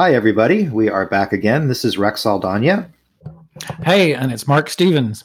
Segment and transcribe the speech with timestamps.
[0.00, 0.66] Hi, everybody.
[0.66, 1.68] We are back again.
[1.68, 2.90] This is Rex Saldaña.
[3.84, 5.24] Hey, and it's Mark Stevens.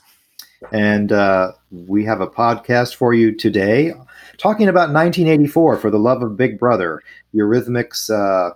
[0.74, 3.94] And uh, we have a podcast for you today
[4.38, 7.02] talking about 1984 for the love of Big Brother,
[7.34, 8.52] Eurythmics' uh,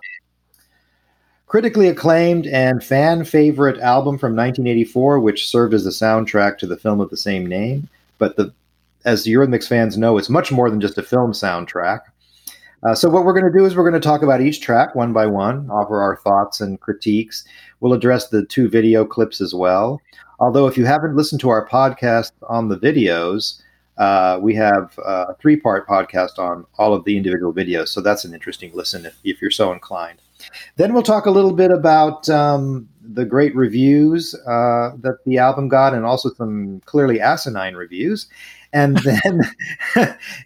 [1.46, 6.76] critically acclaimed and fan favorite album from 1984, which served as the soundtrack to the
[6.76, 7.88] film of the same name.
[8.18, 8.52] But the,
[9.06, 12.00] as Eurythmics fans know, it's much more than just a film soundtrack.
[12.82, 14.94] Uh, so what we're going to do is we're going to talk about each track
[14.94, 17.44] one by one, offer our thoughts and critiques.
[17.80, 20.00] We'll address the two video clips as well.
[20.38, 23.60] Although if you haven't listened to our podcast on the videos,
[23.98, 28.32] uh, we have a three-part podcast on all of the individual videos, so that's an
[28.32, 30.20] interesting listen if, if you're so inclined.
[30.76, 35.68] Then we'll talk a little bit about um, the great reviews uh, that the album
[35.68, 38.26] got, and also some clearly asinine reviews
[38.72, 39.40] and then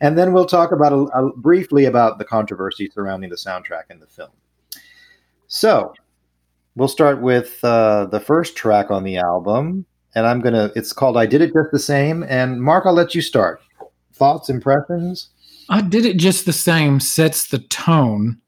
[0.01, 4.01] and then we'll talk about a, a, briefly about the controversy surrounding the soundtrack in
[4.01, 4.31] the film.
[5.47, 5.95] So
[6.75, 10.71] we'll start with uh, the first track on the album, and I'm gonna.
[10.75, 13.61] It's called "I Did It Just the Same." And Mark, I'll let you start.
[14.13, 15.31] Thoughts, impressions.
[15.69, 17.01] I did it just the same.
[17.01, 18.41] Sets the tone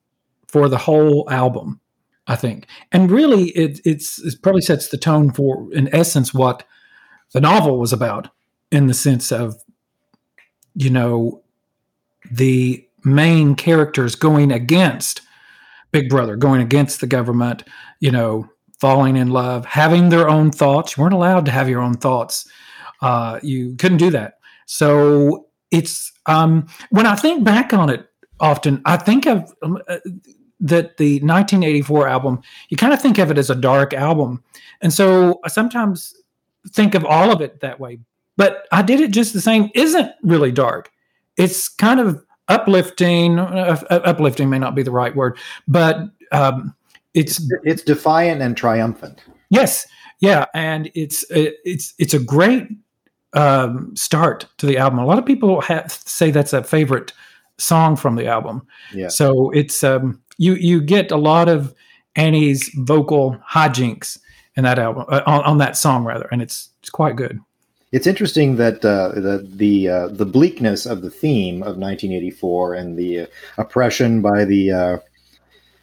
[0.49, 1.81] for the whole album,
[2.27, 6.65] I think, and really, it it's it probably sets the tone for, in essence, what
[7.33, 8.29] the novel was about
[8.71, 9.57] in the sense of
[10.77, 11.43] you know,
[12.31, 15.23] the main characters going against
[15.91, 17.65] Big Brother, going against the government,
[18.01, 20.97] you know, falling in love, having their own thoughts.
[20.97, 22.47] You weren't allowed to have your own thoughts.
[23.01, 24.35] Uh, you couldn't do that.
[24.67, 29.99] So it's um, when I think back on it, often I think of um, uh,
[30.61, 32.43] that the 1984 album.
[32.69, 34.43] You kind of think of it as a dark album,
[34.81, 36.15] and so I sometimes
[36.71, 37.99] think of all of it that way.
[38.37, 39.71] But I did it just the same.
[39.75, 40.91] Isn't really dark.
[41.37, 43.39] It's kind of uplifting.
[43.39, 45.99] Uh, uh, uplifting may not be the right word, but
[46.33, 46.75] um,
[47.15, 49.23] it's it's defiant and triumphant.
[49.51, 49.87] Yes,
[50.21, 52.69] yeah, and it's it's it's a great
[53.33, 54.99] um, start to the album.
[54.99, 57.13] A lot of people have, say that's a favorite
[57.59, 58.67] song from the album.
[58.93, 59.09] Yeah.
[59.09, 61.75] So it's um, you you get a lot of
[62.17, 64.19] Annie's vocal hijinks
[64.57, 67.41] in that album uh, on, on that song rather, and it's it's quite good.
[67.97, 72.99] It's interesting that uh, the the uh, the bleakness of the theme of 1984 and
[72.99, 73.27] the uh,
[73.57, 74.99] oppression by the uh,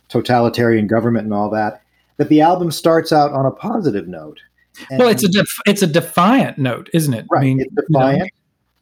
[0.10, 1.82] totalitarian government and all that
[2.18, 4.40] that the album starts out on a positive note.
[4.92, 7.26] And, well, it's a def- it's a defiant note, isn't it?
[7.32, 8.30] Right, I mean, it's defiant.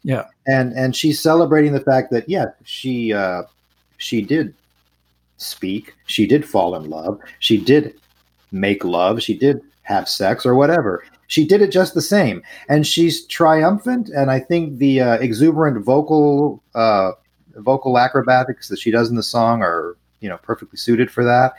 [0.03, 3.44] You know, yeah, and and she's celebrating the fact that yeah, she uh,
[3.96, 4.53] she did
[5.38, 7.94] speak, she did fall in love, she did
[8.52, 12.86] make love, she did have sex or whatever she did it just the same, and
[12.86, 14.09] she's triumphant.
[14.09, 17.12] And I think the uh, exuberant vocal uh,
[17.56, 21.53] vocal acrobatics that she does in the song are you know perfectly suited for that.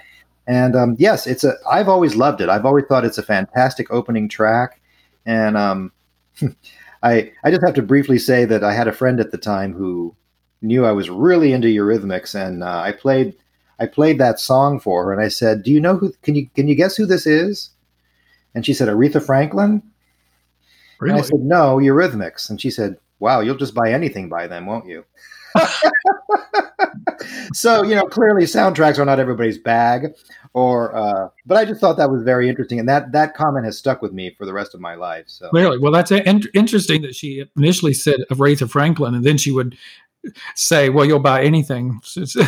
[0.46, 1.54] And um, yes, it's a.
[1.70, 2.50] I've always loved it.
[2.50, 4.78] I've always thought it's a fantastic opening track,
[5.24, 5.90] and um,
[7.02, 9.72] I I just have to briefly say that I had a friend at the time
[9.72, 10.14] who
[10.60, 13.34] knew I was really into Eurythmics, and uh, I played
[13.80, 16.12] I played that song for her, and I said, "Do you know who?
[16.20, 17.70] Can you can you guess who this is?"
[18.54, 19.82] And she said, Aretha Franklin?
[21.00, 21.14] Really?
[21.14, 22.48] And I said, no, Eurythmics.
[22.48, 25.04] And she said, wow, you'll just buy anything by them, won't you?
[27.52, 30.14] so, you know, clearly soundtracks are not everybody's bag
[30.54, 32.78] or, uh, but I just thought that was very interesting.
[32.78, 35.24] And that, that comment has stuck with me for the rest of my life.
[35.26, 35.78] So Really?
[35.78, 39.76] Well, that's in- interesting that she initially said Aretha Franklin and then she would
[40.54, 42.00] say, well, you'll buy anything.
[42.04, 42.42] so.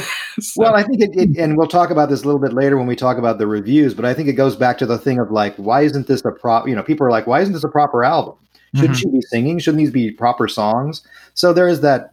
[0.56, 2.86] Well, I think it, it, and we'll talk about this a little bit later when
[2.86, 5.30] we talk about the reviews, but I think it goes back to the thing of
[5.30, 6.68] like, why isn't this a prop?
[6.68, 8.36] You know, people are like, why isn't this a proper album?
[8.74, 9.10] Shouldn't mm-hmm.
[9.10, 9.58] she be singing?
[9.60, 11.06] Shouldn't these be proper songs?
[11.34, 12.10] So there is that,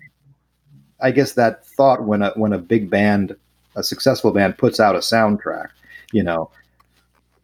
[1.01, 3.35] I guess, that thought when a when a big band,
[3.75, 5.69] a successful band, puts out a soundtrack,
[6.11, 6.51] you know.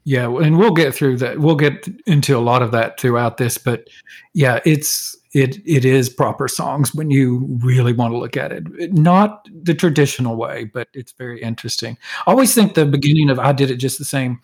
[0.04, 1.40] Yeah, and we'll get through that.
[1.40, 3.88] We'll get into a lot of that throughout this, but
[4.34, 8.94] yeah, it's it it is proper songs when you really want to look at it.
[8.94, 11.96] Not the traditional way, but it's very interesting.
[12.26, 14.42] I always think the beginning of I did it just the same.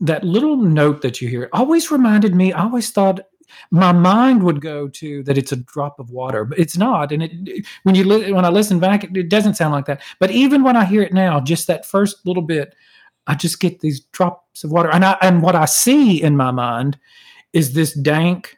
[0.00, 2.52] That little note that you hear always reminded me.
[2.52, 3.20] I always thought
[3.70, 7.10] my mind would go to that it's a drop of water, but it's not.
[7.10, 10.02] And it when you li- when I listen back, it, it doesn't sound like that.
[10.20, 12.74] But even when I hear it now, just that first little bit,
[13.26, 16.50] I just get these drops of water, and I and what I see in my
[16.50, 16.98] mind
[17.54, 18.57] is this dank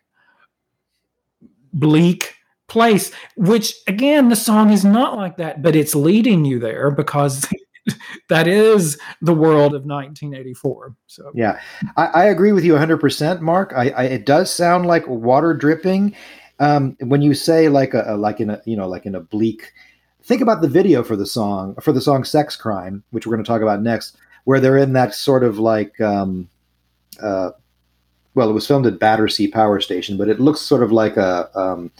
[1.73, 2.35] bleak
[2.69, 7.47] place, which again, the song is not like that, but it's leading you there because
[8.29, 10.95] that is the world of 1984.
[11.07, 11.61] So yeah,
[11.97, 13.73] I, I agree with you 100%, Mark.
[13.75, 16.15] I, I, it does sound like water dripping.
[16.59, 19.73] Um, when you say like a, like in a you know like in a bleak,
[20.23, 23.45] think about the video for the song for the song "Sex Crime," which we're going
[23.45, 26.49] to talk about next where they're in that sort of like, um,
[27.23, 27.51] uh,
[28.35, 31.51] well, it was filmed at Battersea Power Station, but it looks sort of like a,
[31.59, 31.91] um,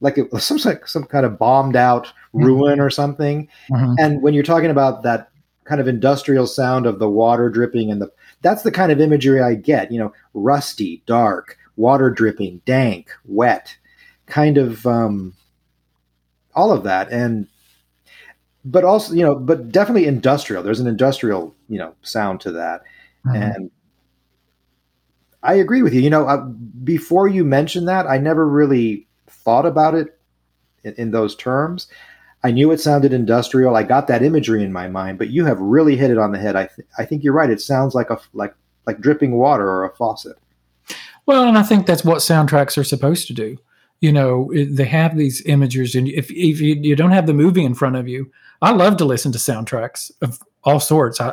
[0.00, 2.46] like it was some like some kind of bombed out Mm-hmm.
[2.46, 3.46] ruin or something.
[3.70, 3.94] Mhm.
[3.96, 5.30] And when you're talking about that
[5.66, 8.10] kind of industrial sound of the water dripping and the
[8.42, 13.76] that's the kind of imagery I get, you know, rusty, dark, water dripping, dank, wet,
[14.26, 15.34] kind of um,
[16.56, 17.08] all of that.
[17.12, 17.46] And
[18.64, 20.64] but also, you know, but definitely industrial.
[20.64, 22.82] There's an industrial, you know, sound to that.
[23.26, 23.54] Mhm.
[23.54, 23.70] And
[25.44, 26.00] I agree with you.
[26.00, 26.38] You know, uh,
[26.82, 30.18] before you mentioned that, I never really thought about it
[30.82, 31.86] in, in those terms.
[32.42, 33.76] I knew it sounded industrial.
[33.76, 36.38] I got that imagery in my mind, but you have really hit it on the
[36.38, 36.56] head.
[36.56, 37.50] I th- I think you're right.
[37.50, 38.54] It sounds like a like
[38.86, 40.36] like dripping water or a faucet.
[41.26, 43.56] Well, and I think that's what soundtracks are supposed to do.
[44.00, 47.32] You know, it, they have these images, and if if you, you don't have the
[47.32, 48.30] movie in front of you,
[48.60, 51.22] I love to listen to soundtracks of all sorts.
[51.22, 51.28] I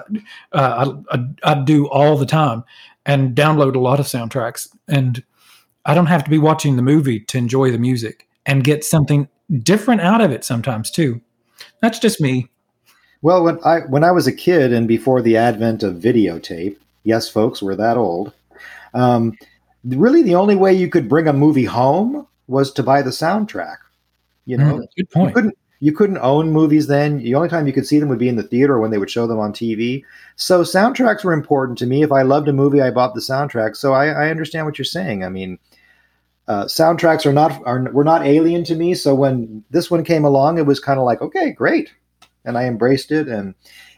[0.53, 2.63] uh, I, I, I do all the time,
[3.05, 5.23] and download a lot of soundtracks, and
[5.85, 9.27] I don't have to be watching the movie to enjoy the music and get something
[9.63, 11.19] different out of it sometimes too.
[11.81, 12.47] That's just me.
[13.21, 17.29] Well, when I when I was a kid and before the advent of videotape, yes,
[17.29, 18.33] folks, we're that old.
[18.93, 19.37] Um,
[19.85, 23.77] really, the only way you could bring a movie home was to buy the soundtrack.
[24.45, 25.35] You know, Mm, good you point.
[25.35, 27.17] couldn't you couldn't own movies then.
[27.17, 29.09] The only time you could see them would be in the theater when they would
[29.09, 30.03] show them on TV.
[30.35, 32.03] So soundtracks were important to me.
[32.03, 33.75] If I loved a movie, I bought the soundtrack.
[33.75, 35.25] So I, I understand what you're saying.
[35.25, 35.57] I mean,
[36.47, 38.93] uh, soundtracks are not are were not alien to me.
[38.93, 41.91] So when this one came along, it was kind of like, okay, great,
[42.45, 43.27] and I embraced it.
[43.27, 43.55] And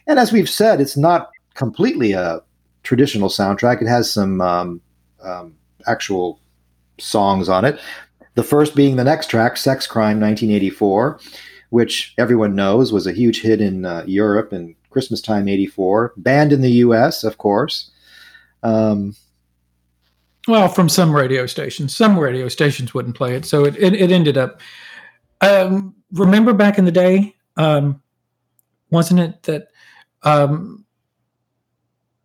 [0.07, 2.41] and as we've said, it's not completely a
[2.83, 3.81] traditional soundtrack.
[3.81, 4.81] It has some um,
[5.21, 5.56] um,
[5.86, 6.39] actual
[6.97, 7.77] songs on it.
[8.36, 11.19] The first being the next track, "Sex Crime" 1984,
[11.74, 16.14] which everyone knows was a huge hit in uh, Europe and Christmas time '84.
[16.18, 17.90] Banned in the U.S., of course.
[18.62, 19.16] Um,
[20.48, 24.12] Well, from some radio stations, some radio stations wouldn't play it, so it it, it
[24.12, 24.62] ended up.
[25.42, 28.00] Um, remember back in the day, um,
[28.92, 29.70] wasn't it that
[30.22, 30.86] um,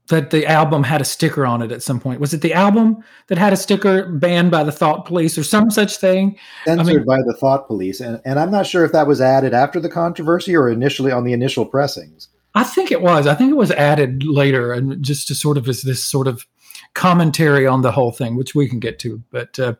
[0.09, 2.21] that the album had a sticker on it at some point?
[2.21, 5.71] Was it the album that had a sticker banned by the Thought Police or some
[5.71, 6.37] such thing?
[6.65, 9.55] censored mean- by the Thought Police, and, and I'm not sure if that was added
[9.55, 12.29] after the controversy or initially on the initial pressings.
[12.55, 13.27] I think it was.
[13.27, 16.47] I think it was added later, and just to sort of as this sort of
[16.95, 19.23] commentary on the whole thing, which we can get to.
[19.31, 19.75] But uh,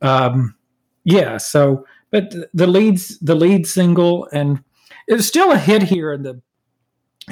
[0.00, 0.54] um,
[1.02, 4.62] yeah, so but the leads, the lead single, and
[5.08, 6.40] it was still a hit here in the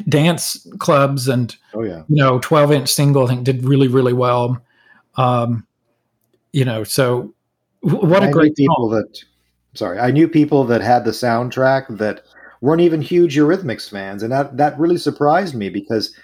[0.08, 3.24] dance clubs, and Oh yeah, you know, twelve inch single.
[3.24, 4.62] I think did really really well.
[5.16, 5.66] Um,
[6.52, 7.34] you know, so
[7.80, 8.98] what I a great people song.
[8.98, 9.24] that.
[9.74, 12.24] Sorry, I knew people that had the soundtrack that
[12.60, 16.14] weren't even huge Eurythmics fans, and that that really surprised me because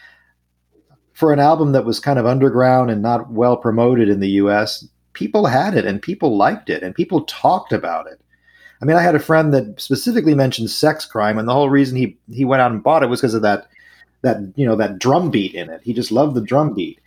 [1.18, 4.86] for an album that was kind of underground and not well promoted in the U.S.,
[5.14, 8.20] people had it and people liked it and people talked about it.
[8.80, 11.96] I mean, I had a friend that specifically mentioned sex crime, and the whole reason
[11.96, 13.68] he he went out and bought it was because of that
[14.22, 15.80] that you know that drum beat in it.
[15.82, 17.00] He just loved the drum beat.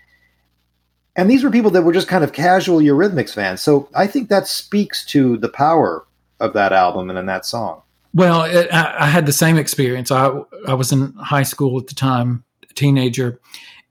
[1.15, 3.61] And these were people that were just kind of casual Eurythmics fans.
[3.61, 6.05] So I think that speaks to the power
[6.39, 7.81] of that album and in that song.
[8.13, 10.11] Well, it, I, I had the same experience.
[10.11, 10.31] I
[10.67, 13.39] I was in high school at the time, a teenager,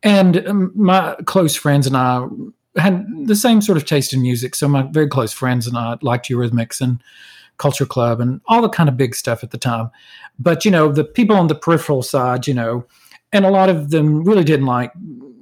[0.02, 2.26] and my close friends and I
[2.76, 4.54] had the same sort of taste in music.
[4.54, 7.02] So my very close friends and I liked Eurythmics and
[7.60, 9.90] Culture Club and all the kind of big stuff at the time.
[10.38, 12.86] But you know, the people on the peripheral side, you know,
[13.32, 14.92] and a lot of them really didn't like.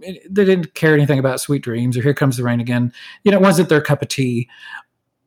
[0.00, 2.92] They didn't care anything about Sweet Dreams or Here Comes the Rain Again.
[3.24, 4.48] You know, it wasn't their cup of tea.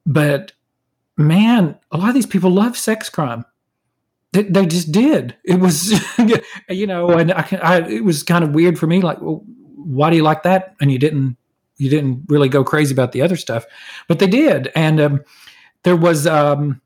[0.05, 0.53] But
[1.17, 3.45] man, a lot of these people love sex crime.
[4.33, 5.35] They, they just did.
[5.43, 5.91] It was,
[6.69, 9.01] you know, and I, I, it was kind of weird for me.
[9.01, 9.43] Like, well,
[9.75, 10.75] why do you like that?
[10.79, 11.37] And you didn't,
[11.77, 13.65] you didn't really go crazy about the other stuff,
[14.07, 14.71] but they did.
[14.73, 15.21] And um,
[15.83, 16.81] there was, um,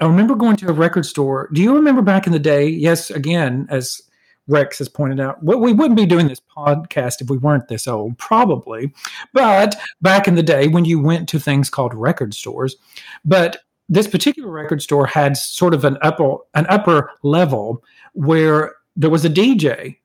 [0.00, 1.48] I remember going to a record store.
[1.52, 2.66] Do you remember back in the day?
[2.68, 4.02] Yes, again, as
[4.46, 7.88] Rex has pointed out, well, we wouldn't be doing this podcast if we weren't this
[7.88, 8.92] old, probably.
[9.32, 12.76] But back in the day when you went to things called record stores,
[13.24, 17.82] but this particular record store had sort of an upper an upper level
[18.12, 19.96] where there was a DJ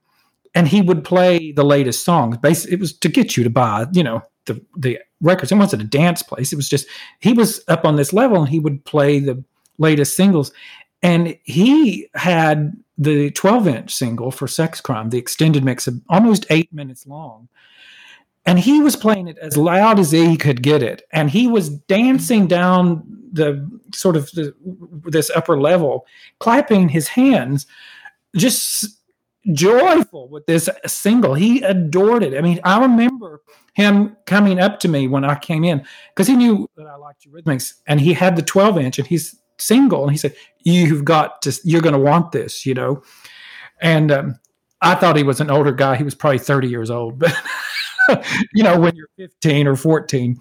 [0.55, 2.37] and he would play the latest songs.
[2.37, 5.51] Basically, it was to get you to buy, you know, the the records.
[5.51, 6.51] It wasn't a dance place.
[6.51, 6.87] It was just
[7.19, 9.43] he was up on this level and he would play the
[9.77, 10.51] latest singles.
[11.01, 16.45] And he had the 12 inch single for Sex Crime, the extended mix of almost
[16.49, 17.47] eight minutes long.
[18.45, 21.03] And he was playing it as loud as he could get it.
[21.13, 24.53] And he was dancing down the sort of the,
[25.05, 26.05] this upper level,
[26.39, 27.65] clapping his hands,
[28.35, 28.98] just
[29.53, 31.33] joyful with this single.
[31.33, 32.37] He adored it.
[32.37, 33.41] I mean, I remember
[33.73, 37.25] him coming up to me when I came in because he knew that I liked
[37.25, 41.41] Eurythmics, and he had the 12 inch, and he's single, and he said, "You've got
[41.43, 43.03] to, you're going to want this," you know.
[43.81, 44.39] And um,
[44.81, 45.95] I thought he was an older guy.
[45.95, 47.33] He was probably 30 years old, but
[48.53, 50.39] you know, when you're 15 or 14,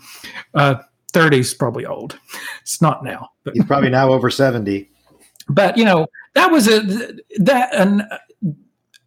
[0.55, 0.76] uh,
[1.12, 2.19] 30 is probably old.
[2.62, 4.90] It's not now, but he's probably now over 70.
[5.49, 6.81] But you know, that was a
[7.38, 8.02] that and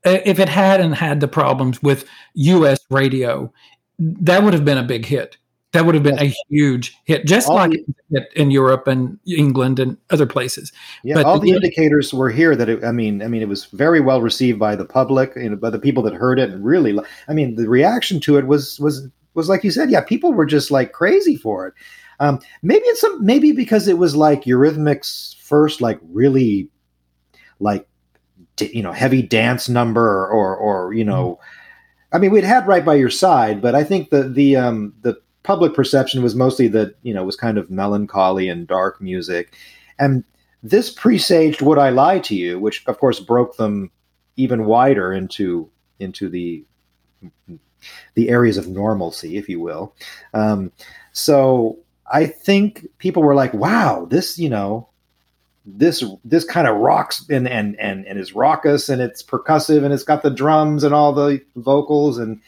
[0.03, 2.79] if it hadn't had the problems with U.S.
[2.89, 3.51] radio,
[4.00, 5.38] that would have been a big hit.
[5.74, 7.72] That would have been a huge hit, just all like
[8.10, 10.74] the, in Europe and England and other places.
[11.01, 13.48] Yeah, but all the, the indicators were here that it, I mean, I mean, it
[13.48, 16.50] was very well received by the public, you know, by the people that heard it,
[16.50, 20.01] and really, I mean, the reaction to it was was was like you said, yeah,
[20.01, 21.74] people were just like crazy for it.
[22.20, 26.70] Um, maybe it's some, maybe because it was like Eurythmics' first, like really,
[27.60, 27.88] like
[28.62, 32.15] you know heavy dance number or or you know mm-hmm.
[32.15, 35.20] i mean we'd had right by your side but i think the the um the
[35.44, 39.56] public perception was mostly that you know was kind of melancholy and dark music
[40.00, 40.24] and
[40.63, 43.89] this presaged would i lie to you which of course broke them
[44.38, 46.63] even wider into into the
[48.15, 49.96] the areas of normalcy if you will
[50.34, 50.72] um,
[51.12, 51.77] so
[52.12, 54.88] i think people were like wow this you know
[55.65, 59.94] this this kind of rocks and and and and is raucous and it's percussive and
[59.94, 62.41] it's got the drums and all the vocals and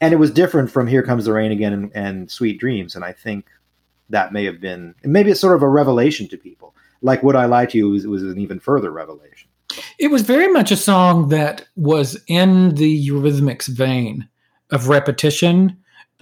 [0.00, 3.04] and it was different from Here Comes the Rain Again and, and Sweet Dreams and
[3.04, 3.46] I think
[4.10, 7.46] that may have been maybe it's sort of a revelation to people like Would I
[7.46, 9.48] Lie to You was, was an even further revelation.
[9.98, 14.28] It was very much a song that was in the Eurythmics vein
[14.70, 15.76] of repetition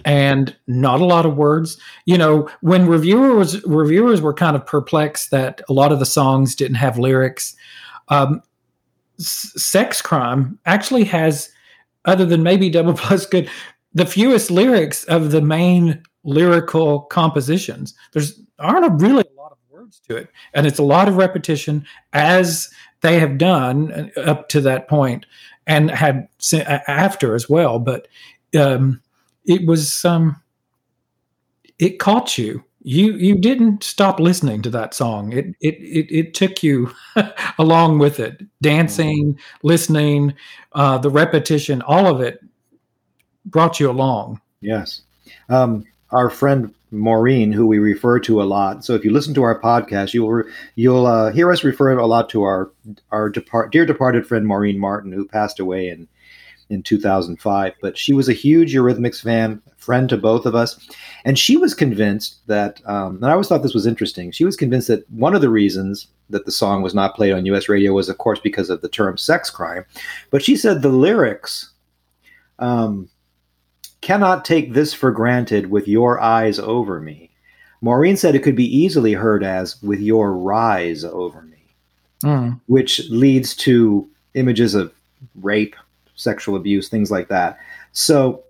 [0.05, 1.77] and not a lot of words.
[2.05, 6.55] You know, when reviewers reviewers were kind of perplexed that a lot of the songs
[6.55, 7.55] didn't have lyrics.
[8.09, 8.41] Um,
[9.17, 11.49] Sex Crime actually has,
[12.05, 13.49] other than maybe Double Plus Good,
[13.93, 17.93] the fewest lyrics of the main lyrical compositions.
[18.13, 21.17] There's aren't a really a lot of words to it, and it's a lot of
[21.17, 22.69] repetition as
[23.01, 25.25] they have done up to that point
[25.67, 26.27] and had
[26.87, 27.79] after as well.
[27.79, 28.07] But
[28.57, 29.01] um,
[29.49, 30.41] it was um,
[31.79, 32.63] it caught you.
[32.81, 35.33] You you didn't stop listening to that song.
[35.33, 36.91] It it it, it took you
[37.57, 40.35] along with it, dancing, listening,
[40.73, 42.39] uh, the repetition, all of it
[43.43, 44.39] brought you along.
[44.61, 45.01] Yes.
[45.49, 48.85] Um, our friend Maureen, who we refer to a lot.
[48.85, 50.43] So if you listen to our podcast, you'll
[50.75, 52.71] you'll uh, hear us refer a lot to our
[53.11, 56.07] our depart, dear departed friend Maureen Martin, who passed away in
[56.69, 57.73] in 2005.
[57.81, 60.79] But she was a huge Eurythmics fan, friend to both of us.
[61.25, 64.55] And she was convinced that, um, and I always thought this was interesting, she was
[64.55, 67.93] convinced that one of the reasons that the song was not played on US radio
[67.93, 69.85] was, of course, because of the term sex crime.
[70.29, 71.71] But she said the lyrics
[72.59, 73.09] um,
[74.01, 77.31] cannot take this for granted with your eyes over me.
[77.81, 81.63] Maureen said it could be easily heard as with your rise over me,
[82.23, 82.59] mm.
[82.67, 84.93] which leads to images of
[85.35, 85.75] rape,
[86.19, 87.57] sexual abuse, things like that.
[87.91, 88.43] So,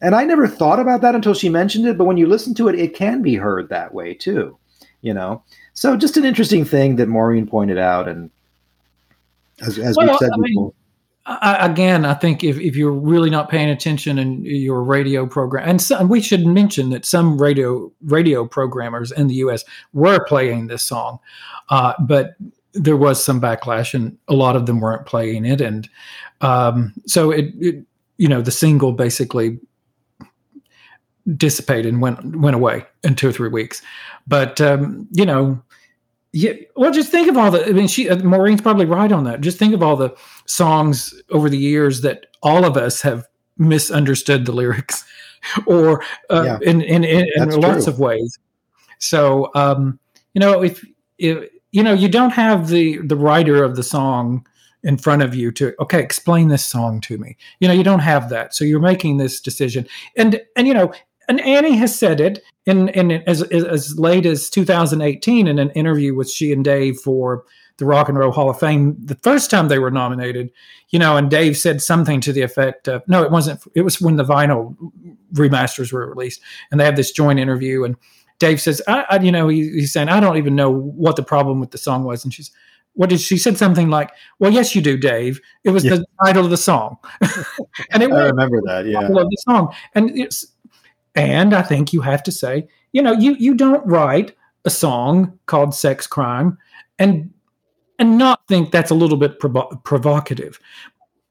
[0.00, 2.68] and I never thought about that until she mentioned it, but when you listen to
[2.68, 4.56] it, it can be heard that way too,
[5.00, 5.42] you know?
[5.72, 8.08] So just an interesting thing that Maureen pointed out.
[8.08, 8.30] And
[9.60, 10.64] as, as well, we've said I before.
[10.64, 10.72] Mean,
[11.26, 15.68] I, again, I think if, if you're really not paying attention in your radio program,
[15.68, 19.64] and, some, we should mention that some radio radio programmers in the U.S.
[19.92, 21.18] were playing this song,
[21.68, 22.36] uh, but
[22.72, 25.88] there was some backlash, and a lot of them weren't playing it, and
[26.40, 27.84] um, so it, it,
[28.16, 29.58] you know, the single basically
[31.36, 33.82] dissipated and went went away in two or three weeks.
[34.26, 35.62] But um, you know,
[36.32, 36.52] yeah.
[36.76, 37.66] Well, just think of all the.
[37.66, 39.40] I mean, she uh, Maureen's probably right on that.
[39.40, 40.14] Just think of all the
[40.46, 43.26] songs over the years that all of us have
[43.56, 45.04] misunderstood the lyrics,
[45.66, 48.38] or uh, yeah, in in, in, in lots of ways.
[48.98, 49.98] So um,
[50.34, 50.84] you know, if
[51.18, 54.46] if you know, you don't have the the writer of the song
[54.82, 57.36] in front of you to okay explain this song to me.
[57.60, 58.54] You know you don't have that.
[58.54, 59.86] So you're making this decision.
[60.16, 60.92] And and you know
[61.28, 66.14] and Annie has said it in in as as late as 2018 in an interview
[66.14, 67.44] with she and Dave for
[67.76, 68.96] the Rock and Roll Hall of Fame.
[68.98, 70.50] The first time they were nominated
[70.90, 74.00] you know and Dave said something to the effect of no it wasn't it was
[74.00, 74.76] when the vinyl
[75.34, 77.84] remasters were released and they have this joint interview.
[77.84, 77.96] And
[78.38, 81.22] Dave says I, I you know he, he's saying I don't even know what the
[81.24, 82.24] problem with the song was.
[82.24, 82.52] And she's
[82.98, 85.40] what did she said something like, "Well, yes, you do, Dave.
[85.62, 85.94] It was yeah.
[85.94, 86.96] the title of the song."
[87.92, 88.86] and it I remember that.
[88.86, 90.48] Yeah, of the song, and it's
[91.14, 95.38] and I think you have to say, you know, you you don't write a song
[95.46, 96.58] called "Sex Crime"
[96.98, 97.30] and
[98.00, 100.58] and not think that's a little bit provo- provocative.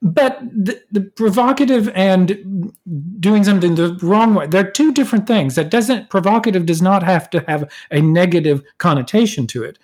[0.01, 2.71] but the, the, provocative and
[3.19, 7.27] doing something the wrong way they're two different things that doesn't provocative does not have
[7.31, 9.79] to have a negative connotation to it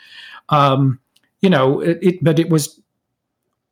[0.49, 0.99] um,
[1.43, 2.79] you know it, it, but it was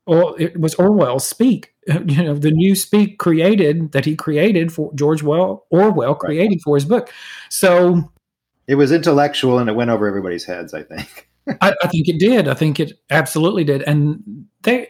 [0.06, 1.74] or it was orwell's speak
[2.06, 6.62] you know the new speak created that he created for george well orwell created right.
[6.64, 7.12] for his book
[7.50, 8.04] so
[8.68, 11.28] it was intellectual and it went over everybody's heads i think
[11.60, 12.48] I, I, think it did.
[12.48, 13.82] I think it absolutely did.
[13.82, 14.88] And they,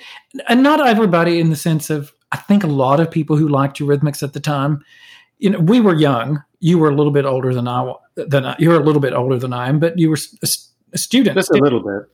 [0.49, 3.79] and not everybody in the sense of, I think a lot of people who liked
[3.79, 4.83] Eurythmics at the time,
[5.39, 6.43] you know, we were young.
[6.59, 9.37] You were a little bit older than I, than I, you're a little bit older
[9.37, 10.47] than I am, but you were a,
[10.93, 11.35] a student.
[11.35, 12.09] Just a little bit.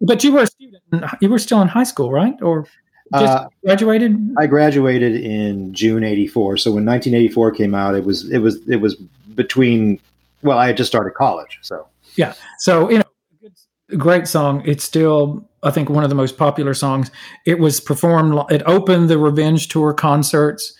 [0.00, 0.82] But you were a student.
[1.20, 2.34] You were still in high school, right?
[2.42, 2.66] Or
[3.12, 4.34] just uh, graduated?
[4.38, 6.58] I graduated in June '84.
[6.58, 8.96] So when 1984 came out, it was it was it was
[9.34, 10.00] between.
[10.42, 11.86] Well, I had just started college, so
[12.16, 12.34] yeah.
[12.58, 14.62] So you know, great song.
[14.66, 17.10] It's still, I think, one of the most popular songs.
[17.44, 18.38] It was performed.
[18.50, 20.74] It opened the Revenge Tour concerts,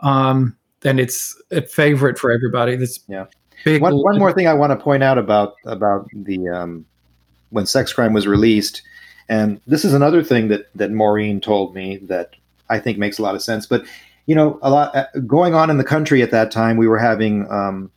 [0.00, 2.76] um, and it's a favorite for everybody.
[2.76, 3.26] That's yeah.
[3.64, 6.84] Big one, one more thing I want to point out about about the um,
[7.52, 8.82] when Sex Crime was released,
[9.28, 12.34] and this is another thing that that Maureen told me that
[12.68, 13.66] I think makes a lot of sense.
[13.66, 13.84] But
[14.26, 16.98] you know, a lot uh, going on in the country at that time, we were
[16.98, 17.90] having um,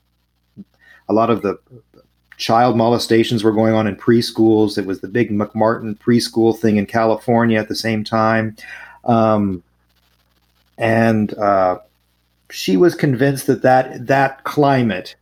[1.07, 1.57] a lot of the
[2.38, 4.77] child molestations were going on in preschools.
[4.77, 8.55] It was the big McMartin preschool thing in California at the same time.
[9.05, 9.63] Um,
[10.77, 11.79] and uh,
[12.50, 15.15] she was convinced that, that that climate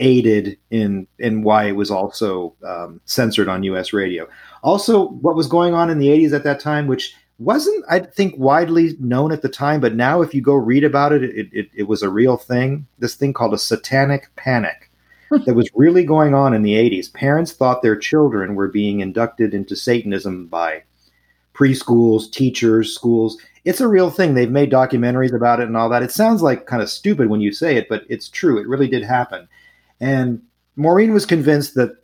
[0.00, 3.92] aided in in why it was also um, censored on U.S.
[3.92, 4.28] radio.
[4.62, 8.34] Also, what was going on in the 80s at that time, which wasn't, I think,
[8.36, 11.70] widely known at the time, but now if you go read about it, it, it,
[11.74, 12.86] it was a real thing.
[12.98, 14.90] This thing called a satanic panic
[15.30, 17.12] that was really going on in the 80s.
[17.12, 20.82] Parents thought their children were being inducted into Satanism by
[21.54, 23.38] preschools, teachers, schools.
[23.64, 24.34] It's a real thing.
[24.34, 26.02] They've made documentaries about it and all that.
[26.02, 28.58] It sounds like kind of stupid when you say it, but it's true.
[28.58, 29.48] It really did happen.
[30.00, 30.42] And
[30.76, 31.96] Maureen was convinced that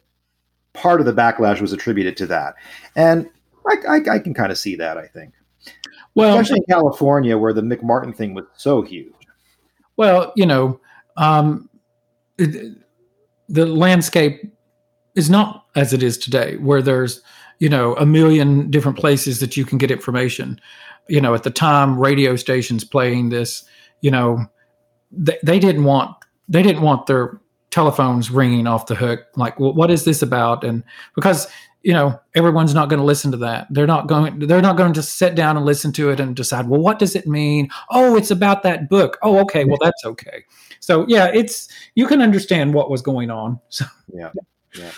[0.73, 2.55] part of the backlash was attributed to that.
[2.95, 3.29] And
[3.67, 5.33] I, I, I can kind of see that, I think.
[6.15, 9.13] Well, especially in California, where the McMartin thing was so huge.
[9.97, 10.81] Well, you know,
[11.17, 11.69] um,
[12.39, 12.79] it,
[13.49, 14.53] the landscape
[15.15, 17.23] is not as it is today, where there's
[17.59, 20.61] you know a million different places that you can get information.
[21.09, 23.65] You know, at the time, radio stations playing this,
[24.01, 24.47] you know,
[25.13, 26.17] they, they didn't want
[26.49, 27.41] they didn't want their
[27.77, 29.27] telephones ringing off the hook.
[29.37, 30.65] Like, well, what is this about?
[30.65, 30.83] And
[31.15, 31.47] because
[31.83, 34.93] you know everyone's not going to listen to that they're not going they're not going
[34.93, 38.17] to sit down and listen to it and decide well what does it mean oh
[38.17, 40.43] it's about that book oh okay well that's okay
[40.87, 43.61] so yeah, it's you can understand what was going on.
[43.71, 44.31] So yeah,
[44.75, 44.93] yeah.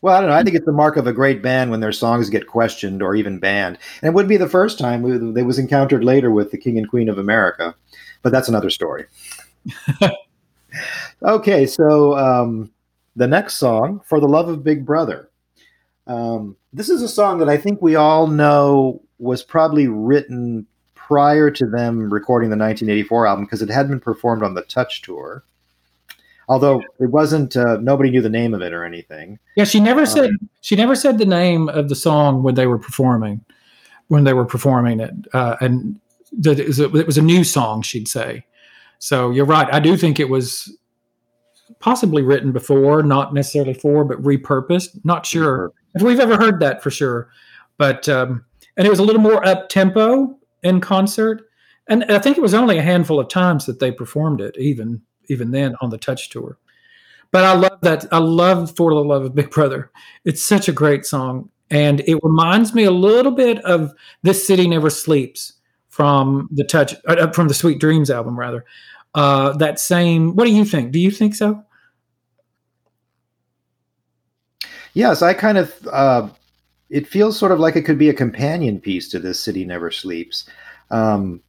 [0.00, 0.36] Well, I don't know.
[0.36, 3.14] I think it's the mark of a great band when their songs get questioned or
[3.14, 3.78] even banned.
[4.00, 6.88] And it would be the first time they was encountered later with the King and
[6.88, 7.74] Queen of America,
[8.22, 9.04] but that's another story.
[11.22, 12.70] okay, so um,
[13.16, 15.30] the next song, "For the Love of Big Brother."
[16.06, 21.50] Um, this is a song that I think we all know was probably written prior
[21.50, 25.44] to them recording the 1984 album because it had been performed on the Touch Tour.
[26.48, 29.38] Although it wasn't, uh, nobody knew the name of it or anything.
[29.56, 32.66] Yeah, she never um, said she never said the name of the song when they
[32.66, 33.42] were performing,
[34.08, 35.98] when they were performing it, uh, and
[36.44, 37.82] it was, a, it was a new song.
[37.82, 38.44] She'd say.
[38.98, 39.68] So you're right.
[39.72, 40.76] I do think it was
[41.78, 45.04] possibly written before, not necessarily for, but repurposed.
[45.04, 47.28] Not sure if we've ever heard that for sure.
[47.78, 48.44] But um,
[48.76, 51.42] and it was a little more up tempo in concert.
[51.88, 55.02] And I think it was only a handful of times that they performed it, even
[55.28, 56.58] even then on the Touch tour.
[57.30, 58.06] But I love that.
[58.12, 59.90] I love For the Love of Big Brother.
[60.24, 64.68] It's such a great song, and it reminds me a little bit of This City
[64.68, 65.54] Never Sleeps
[65.94, 68.64] from the Touch uh, uh, from the Sweet Dreams album, rather.
[69.14, 70.34] Uh, that same.
[70.34, 70.90] What do you think?
[70.90, 71.62] Do you think so?
[74.94, 75.72] Yes, I kind of.
[75.90, 76.28] Uh,
[76.90, 79.90] it feels sort of like it could be a companion piece to this city never
[79.92, 80.48] sleeps
[80.90, 81.40] um,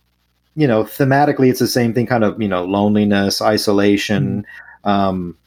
[0.56, 4.46] you know thematically it's the same thing kind of you know loneliness isolation
[4.86, 4.90] mm-hmm.
[4.90, 5.38] um,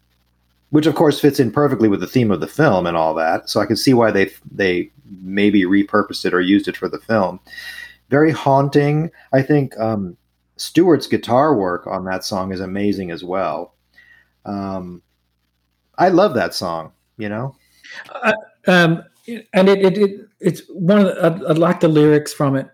[0.71, 3.49] which of course fits in perfectly with the theme of the film and all that
[3.49, 4.91] so i can see why they they
[5.23, 7.41] maybe repurposed it or used it for the film
[8.09, 10.17] very haunting i think um,
[10.57, 13.75] stewart's guitar work on that song is amazing as well
[14.45, 15.03] um,
[15.99, 17.55] i love that song you know
[18.23, 18.33] uh,
[18.67, 19.03] um,
[19.53, 22.69] and it, it, it, it's one of the, I, I, like the lyrics from it.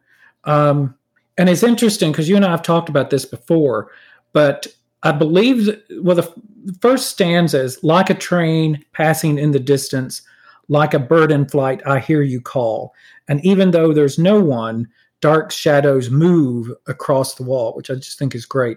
[0.44, 0.94] Um,
[1.36, 3.90] and it's interesting because you and I have talked about this before,
[4.32, 4.66] but
[5.02, 6.32] I believe that, well, the
[6.80, 10.22] first stanza is like a train passing in the distance,
[10.68, 12.94] like a bird in flight, I hear you call.
[13.28, 14.88] And even though there's no one,
[15.24, 18.76] dark shadows move across the wall, which I just think is great.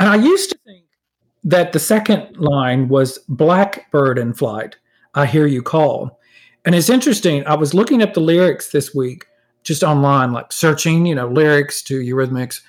[0.00, 0.84] And I used to think
[1.44, 4.76] that the second line was Blackbird in flight.
[5.14, 6.18] I hear you call.
[6.64, 7.46] And it's interesting.
[7.46, 9.26] I was looking up the lyrics this week,
[9.62, 12.60] just online, like searching, you know, lyrics to Eurythmics.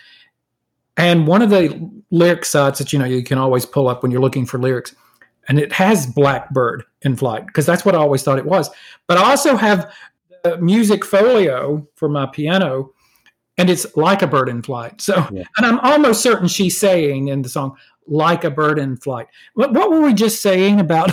[0.96, 4.12] And one of the lyric sites that you know you can always pull up when
[4.12, 4.94] you're looking for lyrics,
[5.48, 8.70] and it has Blackbird in flight because that's what I always thought it was.
[9.08, 9.92] But I also have
[10.60, 12.92] music folio for my piano,
[13.58, 15.02] and it's like a bird in flight.
[15.02, 15.44] So, yeah.
[15.58, 17.76] and I'm almost certain she's saying in the song,
[18.08, 19.28] like a bird in flight.
[19.54, 21.12] What, what were we just saying about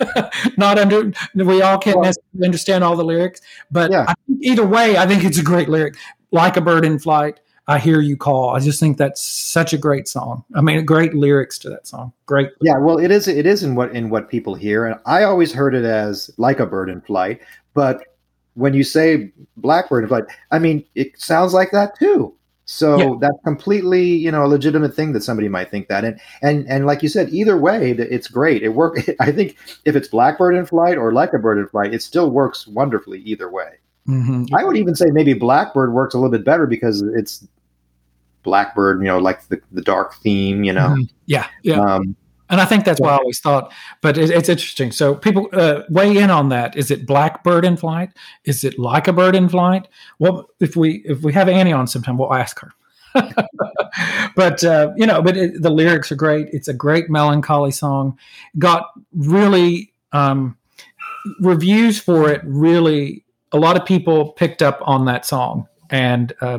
[0.56, 1.12] not under?
[1.34, 4.12] We all can't well, necessarily understand all the lyrics, but yeah.
[4.40, 5.96] either way, I think it's a great lyric.
[6.32, 8.50] Like a bird in flight, I hear you call.
[8.50, 10.44] I just think that's such a great song.
[10.54, 12.12] I mean, great lyrics to that song.
[12.26, 12.50] Great.
[12.60, 13.26] Yeah, well, it is.
[13.26, 16.60] It is in what in what people hear, and I always heard it as like
[16.60, 17.40] a bird in flight.
[17.72, 18.04] But
[18.54, 22.34] when you say blackbird in flight, I mean, it sounds like that too.
[22.66, 23.12] So yeah.
[23.20, 26.86] that's completely, you know, a legitimate thing that somebody might think that, and and and
[26.86, 28.62] like you said, either way, it's great.
[28.62, 28.96] It work.
[29.20, 32.30] I think if it's blackbird in flight or like a bird in flight, it still
[32.30, 33.74] works wonderfully either way.
[34.08, 34.54] Mm-hmm.
[34.54, 37.46] I would even say maybe blackbird works a little bit better because it's
[38.42, 40.88] blackbird, you know, like the the dark theme, you know.
[40.88, 41.02] Mm-hmm.
[41.26, 41.80] Yeah, yeah.
[41.80, 42.16] Um,
[42.50, 43.72] and I think that's what I always thought.
[44.00, 44.92] But it, it's interesting.
[44.92, 46.76] So people uh, weigh in on that.
[46.76, 48.10] Is it blackbird in flight?
[48.44, 49.88] Is it like a bird in flight?
[50.18, 52.72] Well, if we if we have Annie on sometime, we'll ask her.
[54.36, 56.48] but uh, you know, but it, the lyrics are great.
[56.52, 58.18] It's a great melancholy song.
[58.58, 60.58] Got really um,
[61.40, 62.42] reviews for it.
[62.44, 66.58] Really, a lot of people picked up on that song and uh,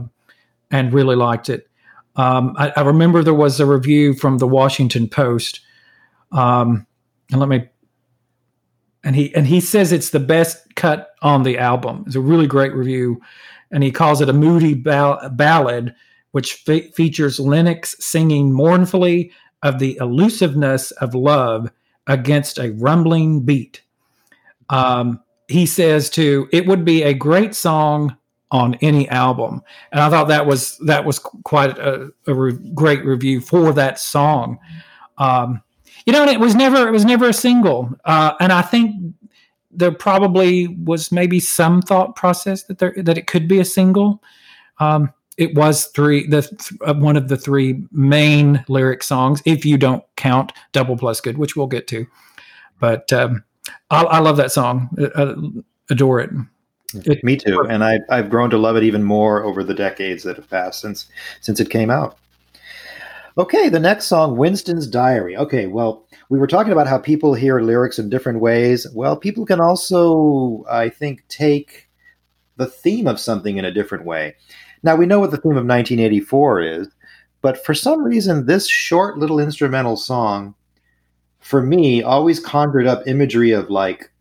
[0.71, 1.69] and really liked it.
[2.15, 5.60] Um, I, I, remember there was a review from the Washington Post
[6.32, 6.86] um,
[7.32, 7.70] and let me
[9.06, 12.04] and he and he says it's the best cut on the album.
[12.08, 13.22] It's a really great review,
[13.72, 15.96] and he calls it a moody ball- ballad,
[16.32, 19.32] which fe- features Lennox singing mournfully
[19.64, 21.72] of the elusiveness of love
[22.08, 23.82] against a rumbling beat.
[24.70, 28.18] Um, he says too, it would be a great song
[28.50, 29.62] on any album,
[29.92, 34.00] and I thought that was that was quite a, a re- great review for that
[34.00, 34.58] song.
[35.20, 35.62] Um,
[36.06, 39.15] you know, it was never it was never a single, uh, and I think
[39.72, 44.22] there probably was maybe some thought process that there that it could be a single.
[44.80, 46.48] Um, it was three the
[46.98, 51.56] one of the three main lyric songs, if you don't count "Double Plus Good," which
[51.56, 52.06] we'll get to.
[52.80, 53.44] But um,
[53.89, 54.89] I, I, love that song.
[55.15, 55.34] I, I
[55.89, 56.30] adore it.
[56.94, 57.24] it.
[57.24, 60.36] Me too, and I, I've grown to love it even more over the decades that
[60.36, 61.08] have passed since
[61.41, 62.18] since it came out.
[63.38, 65.36] Okay, the next song, Winston's Diary.
[65.36, 68.88] Okay, well, we were talking about how people hear lyrics in different ways.
[68.93, 71.89] Well, people can also, I think, take
[72.56, 74.38] the theme of something in a different way.
[74.84, 76.88] Now, we know what the theme of 1984 is,
[77.41, 80.56] but for some reason, this short little instrumental song,
[81.41, 84.13] for me, always conjured up imagery of like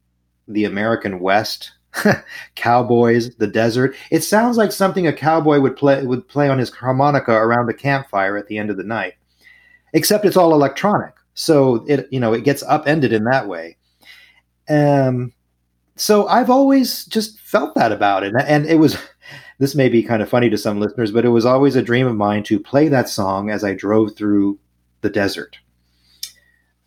[0.48, 1.70] the American West
[2.54, 3.94] cowboys, the desert.
[4.10, 7.74] It sounds like something a cowboy would play would play on his harmonica around a
[7.74, 9.14] campfire at the end of the night.
[9.92, 13.76] Except it's all electronic, so it you know it gets upended in that way.
[14.68, 15.32] Um,
[15.96, 18.96] so I've always just felt that about it, and it was.
[19.60, 22.08] This may be kind of funny to some listeners, but it was always a dream
[22.08, 24.58] of mine to play that song as I drove through
[25.00, 25.58] the desert.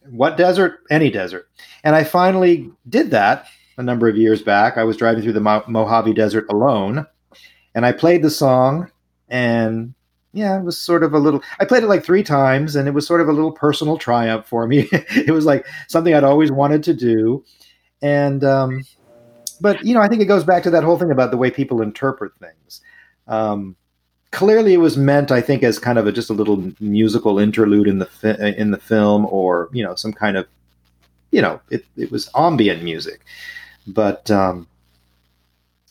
[0.10, 0.80] What desert?
[0.90, 1.50] Any desert.
[1.86, 4.78] And I finally did that a number of years back.
[4.78, 7.06] I was driving through the Mo- Mojave Desert alone,
[7.76, 8.92] and I played the song,
[9.30, 9.94] and
[10.34, 11.42] yeah, it was sort of a little.
[11.60, 14.48] I played it like three times, and it was sort of a little personal triumph
[14.48, 14.90] for me.
[14.92, 17.44] it was like something I'd always wanted to do,
[18.02, 18.84] and um,
[19.62, 21.52] but you know, I think it goes back to that whole thing about the way
[21.52, 22.82] people interpret things.
[23.28, 23.76] Um,
[24.32, 27.88] clearly, it was meant, I think, as kind of a, just a little musical interlude
[27.88, 30.48] in the fi- in the film, or you know, some kind of,
[31.32, 33.22] you know, it, it was ambient music
[33.88, 34.68] but um,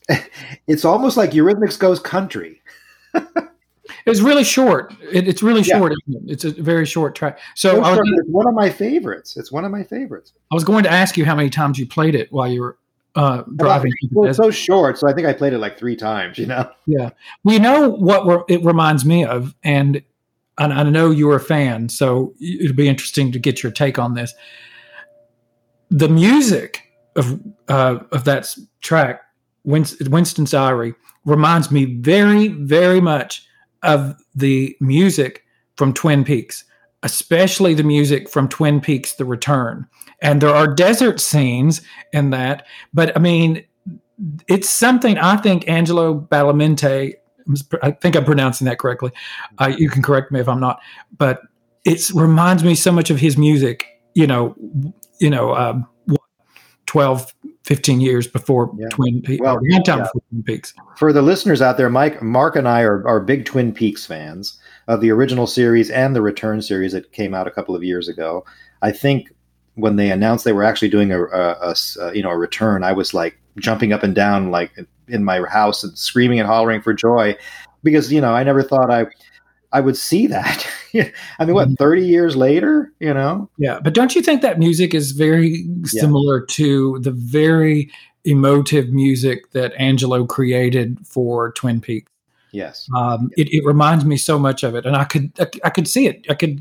[0.67, 2.61] it's almost like Eurythmics goes country.
[4.05, 4.93] it's really short.
[5.11, 5.93] It, it's really short.
[6.05, 6.19] Yeah.
[6.19, 6.31] It?
[6.31, 7.39] It's a very short track.
[7.55, 9.37] So was, it's one of my favorites.
[9.37, 10.33] It's one of my favorites.
[10.51, 12.77] I was going to ask you how many times you played it while you were
[13.15, 13.91] uh, driving.
[14.11, 16.37] Well, it's so short, so I think I played it like three times.
[16.37, 16.69] You know.
[16.85, 17.09] Yeah.
[17.43, 20.03] You know what it reminds me of, and
[20.57, 24.13] and I know you're a fan, so it'd be interesting to get your take on
[24.13, 24.33] this.
[25.89, 26.86] The music
[27.17, 29.21] of uh, of that track,
[29.65, 30.93] Winston's Diary,
[31.25, 33.45] reminds me very, very much
[33.83, 35.43] of the music
[35.75, 36.63] from Twin Peaks,
[37.03, 39.87] especially the music from Twin Peaks: The Return.
[40.21, 43.63] And there are desert scenes in that, but I mean,
[44.47, 47.13] it's something I think Angelo Badalamenti
[47.81, 49.11] I think I'm pronouncing that correctly.
[49.57, 50.79] Uh, you can correct me if I'm not,
[51.17, 51.41] but
[51.85, 53.85] it reminds me so much of his music.
[54.13, 54.55] You know,
[55.19, 55.87] you know, um,
[56.87, 58.87] 12, 15 years before yeah.
[58.89, 59.41] Twin Peaks.
[59.41, 59.79] Well, yeah.
[59.79, 60.73] Twin Peaks.
[60.97, 64.57] For the listeners out there, Mike, Mark, and I are, are big Twin Peaks fans
[64.87, 68.07] of the original series and the return series that came out a couple of years
[68.07, 68.45] ago.
[68.81, 69.31] I think
[69.75, 72.83] when they announced they were actually doing a, a, a, uh, you know a return,
[72.83, 74.71] I was like jumping up and down like
[75.07, 77.35] in my house and screaming and hollering for joy
[77.83, 79.07] because you know I never thought I
[79.77, 80.67] I would see that.
[80.95, 81.75] I mean, what, mm-hmm.
[81.75, 83.47] 30 years later, you know?
[83.59, 83.79] Yeah.
[83.79, 86.01] But don't you think that music is very yeah.
[86.01, 87.91] similar to the very
[88.25, 92.11] emotive music that Angelo created for Twin Peaks?
[92.51, 92.89] Yes.
[92.95, 94.87] Um, it, it reminds me so much of it.
[94.87, 96.25] And I could, I, I, could see it.
[96.27, 96.59] I could,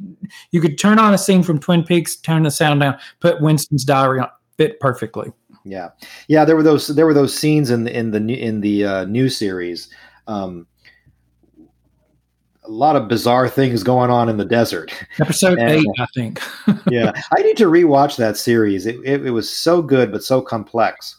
[0.50, 3.84] you could turn on a scene from Twin Peaks, turn the sound down, put Winston's
[3.84, 5.32] diary on, fit perfectly.
[5.64, 5.88] Yeah.
[6.28, 6.44] Yeah.
[6.44, 9.30] There were those, there were those scenes in the, in the, in the uh, new
[9.30, 9.88] series.
[10.26, 10.66] Um,
[12.66, 14.92] a lot of bizarre things going on in the desert.
[15.20, 16.40] Episode and, eight, I think.
[16.90, 18.86] yeah, I need to rewatch that series.
[18.86, 21.16] It, it, it, was so good, but so complex.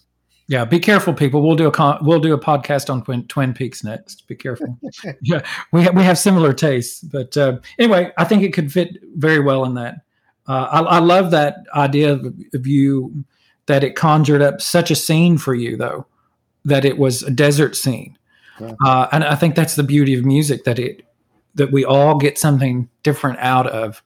[0.48, 1.46] Yeah, be careful, people.
[1.46, 4.28] We'll do a con- we'll do a podcast on Twin, Twin Peaks next.
[4.28, 4.78] Be careful.
[5.22, 8.98] yeah, we ha- we have similar tastes, but uh, anyway, I think it could fit
[9.16, 9.96] very well in that.
[10.48, 13.26] Uh, I, I, love that idea of, of you
[13.66, 16.06] that it conjured up such a scene for you, though,
[16.64, 18.18] that it was a desert scene.
[18.84, 21.04] Uh, and I think that's the beauty of music that it
[21.58, 24.02] that we all get something different out of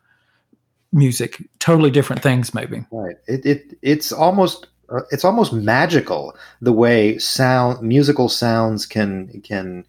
[0.92, 2.86] music, totally different things, maybe.
[2.92, 3.16] Right.
[3.28, 9.86] It, it it's almost uh, it's almost magical the way sound musical sounds can can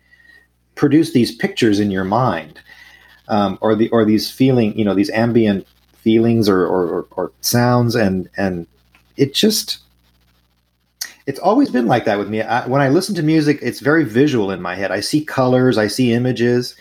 [0.74, 2.60] produce these pictures in your mind,
[3.28, 7.94] um, or the or these feeling you know these ambient feelings or, or, or sounds
[7.94, 8.66] and and
[9.16, 9.78] it just
[11.26, 12.42] it's always been like that with me.
[12.42, 14.90] I, when I listen to music, it's very visual in my head.
[14.90, 16.74] I see colors, I see images,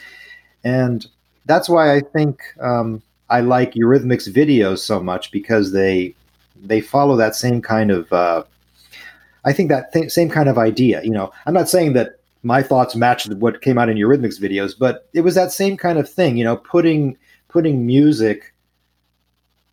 [0.63, 1.05] and
[1.45, 6.15] that's why I think um, I like Eurythmics videos so much because they
[6.63, 8.43] they follow that same kind of uh,
[9.43, 11.01] I think that th- same kind of idea.
[11.03, 14.73] You know, I'm not saying that my thoughts match what came out in Eurythmics videos,
[14.77, 16.37] but it was that same kind of thing.
[16.37, 18.53] You know, putting putting music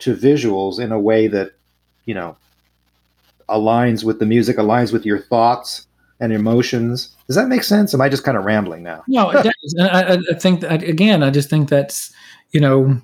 [0.00, 1.52] to visuals in a way that
[2.04, 2.36] you know
[3.48, 5.86] aligns with the music, aligns with your thoughts
[6.20, 7.14] and emotions.
[7.28, 7.92] Does that make sense?
[7.92, 9.04] Am I just kind of rambling now?
[9.06, 9.76] No, it does.
[9.80, 12.12] I, I, think that, again, I just think that's
[12.52, 13.00] you know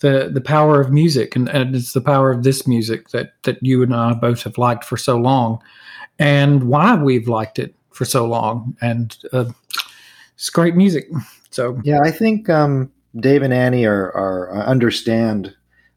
[0.00, 3.62] the the power of music, and, and it's the power of this music that that
[3.62, 5.60] you and I both have liked for so long,
[6.18, 9.44] and why we've liked it for so long, and uh,
[10.34, 11.06] it's great music.
[11.50, 15.54] So yeah, I think um, Dave and Annie are, are understand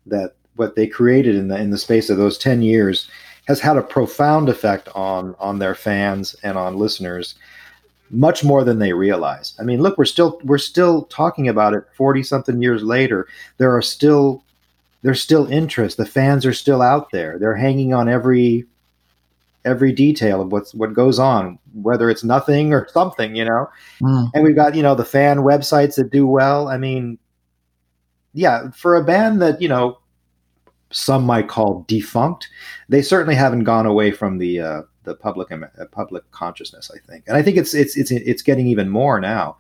[0.08, 3.10] that what they created in the in the space of those ten years
[3.48, 7.36] has had a profound effect on on their fans and on listeners
[8.12, 9.56] much more than they realize.
[9.60, 13.28] I mean, look, we're still we're still talking about it 40 something years later.
[13.58, 14.44] There are still
[15.02, 15.98] there's still interest.
[15.98, 17.40] The fans are still out there.
[17.40, 18.66] They're hanging on every
[19.64, 23.70] every detail of what's what goes on, whether it's nothing or something, you know.
[24.02, 24.32] Mm.
[24.34, 26.68] And we've got, you know, the fan websites that do well.
[26.68, 27.18] I mean,
[28.34, 30.00] yeah, for a band that, you know,
[30.92, 32.50] some might call defunct.
[32.90, 36.92] They certainly haven't gone away from the uh, the public uh, public consciousness.
[36.94, 39.58] I think, and I think it's it's it's it's getting even more now.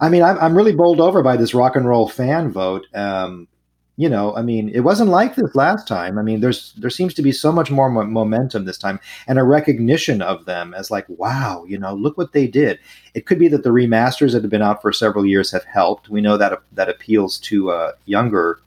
[0.00, 2.86] I mean, I'm I'm really bowled over by this rock and roll fan vote.
[2.94, 3.48] Um,
[3.96, 6.18] you know, I mean, it wasn't like this last time.
[6.18, 9.38] I mean, there's there seems to be so much more mo- momentum this time, and
[9.38, 12.80] a recognition of them as like, wow, you know, look what they did.
[13.14, 16.08] It could be that the remasters that have been out for several years have helped.
[16.08, 18.58] We know that that appeals to uh, younger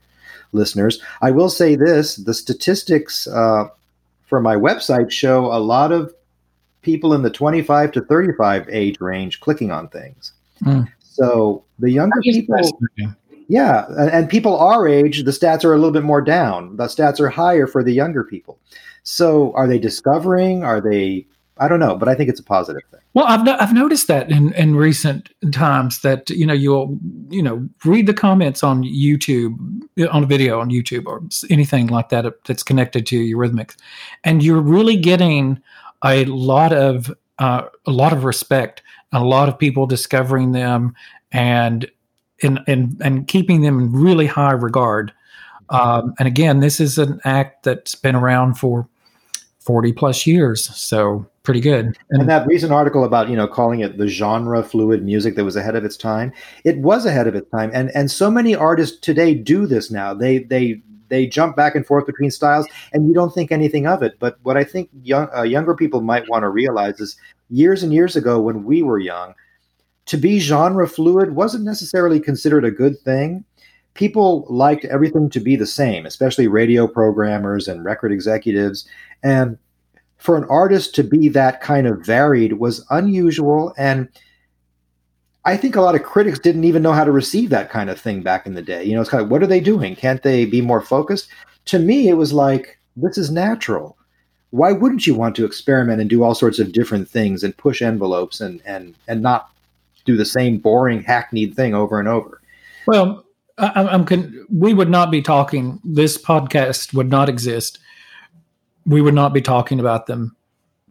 [0.53, 1.01] listeners.
[1.21, 3.65] I will say this: the statistics uh,
[4.27, 6.13] for my website show a lot of
[6.81, 10.33] people in the 25 to 35 age range clicking on things.
[10.63, 10.87] Mm.
[11.01, 12.79] So the younger people,
[13.47, 16.77] yeah, and, and, people our age, the stats are a little bit more down.
[16.77, 18.59] The stats are higher for the younger people.
[19.03, 20.63] So are they discovering?
[20.63, 21.25] Are they
[21.59, 22.99] I don't know, but I think it's a positive thing.
[23.13, 26.97] Well, I've no, I've noticed that in, in recent times that you know you'll
[27.29, 29.57] you know read the comments on YouTube
[30.11, 33.75] on a video on YouTube or anything like that that's connected to Eurythmics,
[34.23, 35.61] and you're really getting
[36.03, 40.95] a lot of uh, a lot of respect, a lot of people discovering them
[41.31, 41.89] and
[42.43, 45.13] and and and keeping them in really high regard.
[45.69, 48.87] Um, and again, this is an act that's been around for
[49.67, 50.65] 40 plus years.
[50.75, 51.88] So pretty good.
[51.88, 55.43] And, and, that recent article about, you know, calling it the genre fluid music that
[55.43, 56.32] was ahead of its time,
[56.63, 57.69] it was ahead of its time.
[57.73, 60.13] And and so many artists today do this now.
[60.13, 64.01] They they they jump back and forth between styles and you don't think anything of
[64.01, 64.13] it.
[64.19, 67.17] But what I think young, uh, younger people might want to realize is
[67.49, 69.34] years and years ago when we were young,
[70.06, 73.43] to be genre fluid wasn't necessarily considered a good thing.
[73.97, 78.88] People liked everything to be the same, especially radio programmers and record executives.
[79.23, 79.57] And
[80.17, 83.73] for an artist to be that kind of varied was unusual.
[83.77, 84.07] And
[85.45, 87.99] I think a lot of critics didn't even know how to receive that kind of
[87.99, 88.83] thing back in the day.
[88.83, 89.95] You know, it's kind of what are they doing?
[89.95, 91.29] Can't they be more focused?
[91.65, 93.97] To me, it was like, this is natural.
[94.51, 97.81] Why wouldn't you want to experiment and do all sorts of different things and push
[97.81, 99.51] envelopes and and and not
[100.05, 102.41] do the same boring hackneyed thing over and over?
[102.86, 103.25] Well,
[103.57, 105.79] I, I'm con- we would not be talking.
[105.83, 107.79] This podcast would not exist.
[108.85, 110.35] We would not be talking about them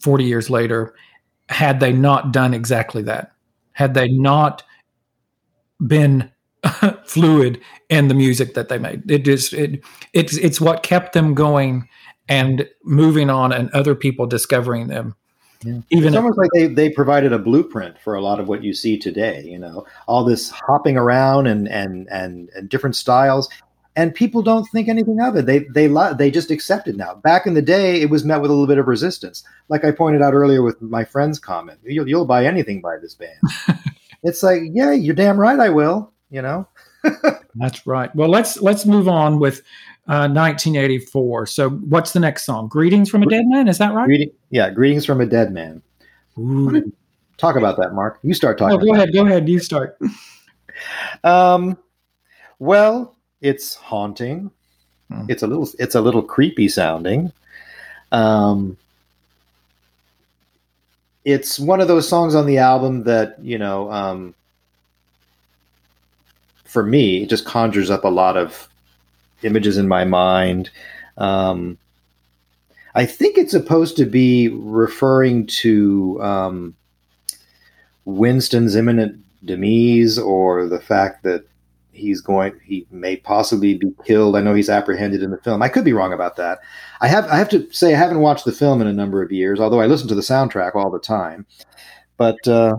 [0.00, 0.94] 40 years later
[1.48, 3.33] had they not done exactly that.
[3.72, 4.62] Had they not
[5.87, 6.31] been
[7.05, 9.09] fluid in the music that they made.
[9.11, 11.88] It just it it's it's what kept them going
[12.29, 15.14] and moving on and other people discovering them.
[15.64, 15.81] Yeah.
[15.90, 18.75] Even it's almost like they, they provided a blueprint for a lot of what you
[18.75, 23.49] see today, you know, all this hopping around and and and, and different styles
[23.97, 25.47] and people don't think anything of it.
[25.47, 25.88] They they
[26.19, 27.14] they just accept it now.
[27.14, 29.42] Back in the day, it was met with a little bit of resistance.
[29.69, 33.14] Like I pointed out earlier with my friend's comment, you'll, you'll buy anything by this
[33.14, 33.40] band.
[34.23, 36.12] it's like, yeah, you're damn right, I will.
[36.31, 36.69] You know.
[37.55, 38.14] That's right.
[38.14, 39.62] Well, let's let's move on with
[40.09, 41.47] uh, 1984.
[41.47, 42.69] So, what's the next song?
[42.69, 44.07] "Greetings from a Dead Man." Is that right?
[44.07, 45.83] Greeting, yeah, "Greetings from a Dead Man."
[47.38, 48.19] Talk about that, Mark.
[48.23, 48.79] You start talking.
[48.79, 49.12] Oh, go ahead.
[49.12, 49.49] Go ahead.
[49.49, 49.99] You start.
[51.25, 51.77] um,
[52.59, 54.51] well, it's haunting.
[55.11, 55.27] Hmm.
[55.29, 55.69] It's a little.
[55.79, 57.33] It's a little creepy sounding.
[58.12, 58.77] Um,
[61.25, 63.90] it's one of those songs on the album that you know.
[63.90, 64.35] Um,
[66.64, 68.69] for me, it just conjures up a lot of
[69.42, 70.70] images in my mind.
[71.18, 71.79] Um,
[72.94, 76.75] I think it's supposed to be referring to um,
[78.05, 81.44] Winston's imminent demise or the fact that
[81.92, 84.37] he's going he may possibly be killed.
[84.37, 85.62] I know he's apprehended in the film.
[85.62, 86.61] I could be wrong about that.
[87.01, 89.33] I have I have to say I haven't watched the film in a number of
[89.33, 91.46] years, although I listen to the soundtrack all the time.
[92.16, 92.77] But uh,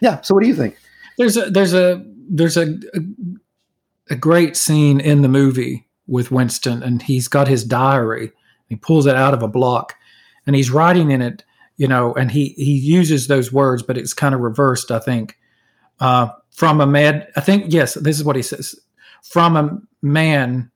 [0.00, 0.76] yeah, so what do you think?
[1.18, 3.00] There's a there's a there's a, a
[4.10, 8.32] a great scene in the movie with Winston, and he's got his diary.
[8.68, 9.94] He pulls it out of a block,
[10.46, 11.44] and he's writing in it,
[11.76, 15.36] you know, and he he uses those words, but it's kind of reversed, I think.
[16.00, 18.74] Uh, from a man, I think yes, this is what he says.
[19.22, 20.70] From a man,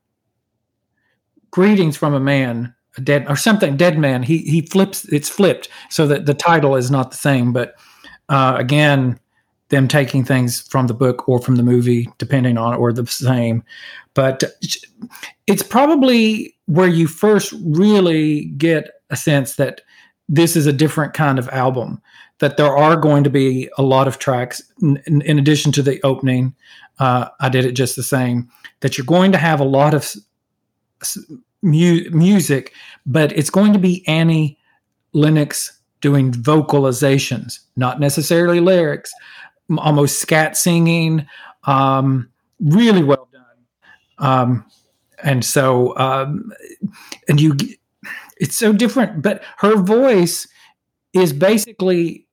[1.50, 4.22] greetings from a man, a dead or something, dead man.
[4.22, 5.04] He he flips.
[5.06, 7.74] It's flipped so that the title is not the same, but
[8.28, 9.18] uh, again,
[9.70, 13.64] them taking things from the book or from the movie, depending on or the same.
[14.14, 14.44] But
[15.46, 19.80] it's probably where you first really get a sense that
[20.28, 22.02] this is a different kind of album.
[22.38, 26.00] That there are going to be a lot of tracks in, in addition to the
[26.04, 26.54] opening.
[26.98, 28.48] Uh, I did it just the same.
[28.80, 30.14] That you're going to have a lot of
[31.62, 32.72] mu- music,
[33.06, 34.58] but it's going to be Annie
[35.12, 39.12] Lennox doing vocalizations, not necessarily lyrics,
[39.78, 41.26] almost scat singing.
[41.64, 42.30] Um,
[42.60, 43.42] really well done.
[44.18, 44.66] Um,
[45.22, 46.52] and so, um,
[47.28, 47.56] and you,
[48.38, 50.48] it's so different, but her voice
[51.12, 52.26] is basically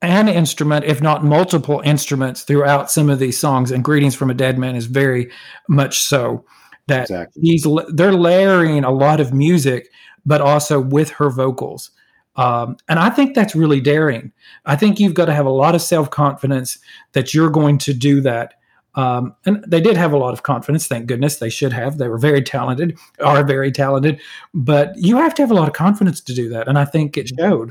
[0.00, 3.70] an instrument, if not multiple instruments, throughout some of these songs.
[3.70, 5.30] And "Greetings from a Dead Man" is very
[5.68, 6.44] much so
[6.86, 7.42] that exactly.
[7.42, 9.88] he's they're layering a lot of music,
[10.24, 11.90] but also with her vocals.
[12.36, 14.32] Um, and I think that's really daring.
[14.66, 16.78] I think you've got to have a lot of self confidence
[17.12, 18.54] that you're going to do that.
[18.96, 21.36] Um, and they did have a lot of confidence, thank goodness.
[21.36, 21.98] They should have.
[21.98, 24.20] They were very talented, are very talented,
[24.52, 26.68] but you have to have a lot of confidence to do that.
[26.68, 27.70] And I think it showed.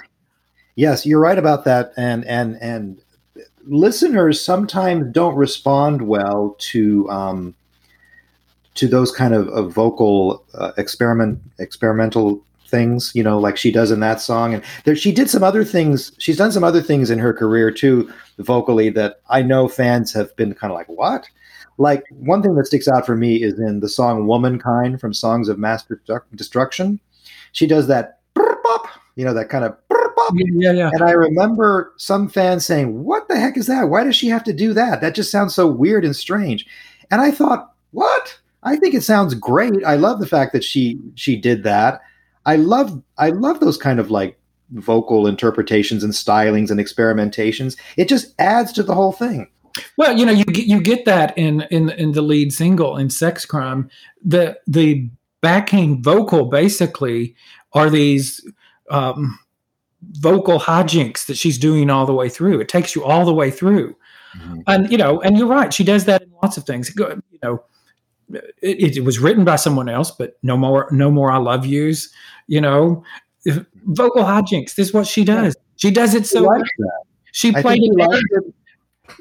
[0.75, 1.93] Yes, you're right about that.
[1.95, 2.99] And and and
[3.65, 7.55] listeners sometimes don't respond well to um,
[8.75, 13.91] to those kind of, of vocal uh, experiment experimental things, you know, like she does
[13.91, 14.55] in that song.
[14.55, 16.11] And there, she did some other things.
[16.17, 20.35] She's done some other things in her career too, vocally, that I know fans have
[20.35, 21.29] been kind of like, what?
[21.77, 25.49] Like one thing that sticks out for me is in the song Womankind from Songs
[25.49, 25.85] of Mass
[26.35, 26.99] Destruction.
[27.51, 28.19] She does that,
[29.15, 29.77] you know, that kind of
[30.35, 30.89] yeah, yeah.
[30.93, 33.89] And I remember some fans saying, What the heck is that?
[33.89, 35.01] Why does she have to do that?
[35.01, 36.65] That just sounds so weird and strange.
[37.11, 38.39] And I thought, What?
[38.63, 39.83] I think it sounds great.
[39.85, 42.01] I love the fact that she she did that.
[42.45, 44.37] I love I love those kind of like
[44.71, 47.77] vocal interpretations and stylings and experimentations.
[47.97, 49.49] It just adds to the whole thing.
[49.97, 53.09] Well, you know, you get you get that in in in the lead single in
[53.09, 53.89] Sex Crime.
[54.23, 55.09] The the
[55.41, 57.35] backing vocal basically
[57.73, 58.45] are these
[58.89, 59.39] um,
[60.01, 62.59] vocal hijinks that she's doing all the way through.
[62.59, 63.95] It takes you all the way through.
[64.37, 64.59] Mm-hmm.
[64.67, 65.73] And you know, and you're right.
[65.73, 66.93] She does that in lots of things.
[66.95, 67.63] You know,
[68.61, 71.31] it, it, was written by someone else, but no more, no more.
[71.31, 72.09] I love yous.
[72.47, 73.03] You know,
[73.85, 74.75] vocal hijinks.
[74.75, 75.55] This is what she does.
[75.77, 76.43] She does it so.
[76.43, 76.63] Like
[77.31, 78.53] she played it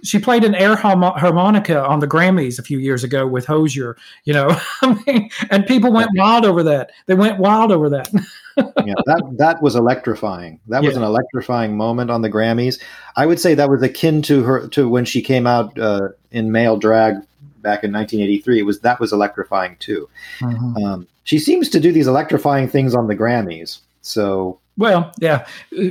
[0.03, 3.97] she played an air harmonica on the Grammys a few years ago with Hozier.
[4.25, 4.49] you know,
[4.83, 6.91] I mean, and people went wild over that.
[7.07, 8.09] They went wild over that.
[8.57, 10.61] yeah, that that was electrifying.
[10.69, 10.89] That yeah.
[10.89, 12.81] was an electrifying moment on the Grammys.
[13.17, 16.53] I would say that was akin to her to when she came out uh, in
[16.53, 17.17] male drag
[17.63, 18.61] back in 1983.
[18.61, 20.09] It was that was electrifying too.
[20.41, 20.85] Mm-hmm.
[20.85, 23.79] Um, she seems to do these electrifying things on the Grammys.
[24.03, 25.47] So well, yeah,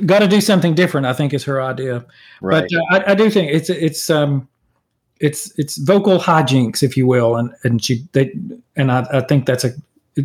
[0.05, 1.05] got to do something different.
[1.05, 2.05] I think is her idea.
[2.41, 2.67] Right.
[2.69, 4.47] But uh, I, I, do think it's it's um
[5.19, 8.33] it's it's vocal hijinks, if you will, and and she they
[8.75, 9.71] and I, I think that's a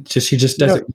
[0.02, 0.94] just she just does you know, it.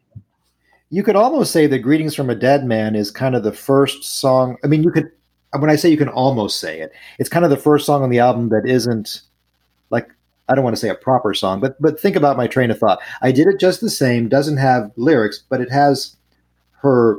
[0.90, 4.04] You could almost say that "Greetings from a Dead Man" is kind of the first
[4.04, 4.58] song.
[4.64, 5.12] I mean, you could
[5.58, 8.10] when I say you can almost say it, it's kind of the first song on
[8.10, 9.22] the album that isn't
[10.52, 12.78] I don't want to say a proper song, but but think about my train of
[12.78, 13.00] thought.
[13.22, 14.28] I did it just the same.
[14.28, 16.18] Doesn't have lyrics, but it has
[16.82, 17.18] her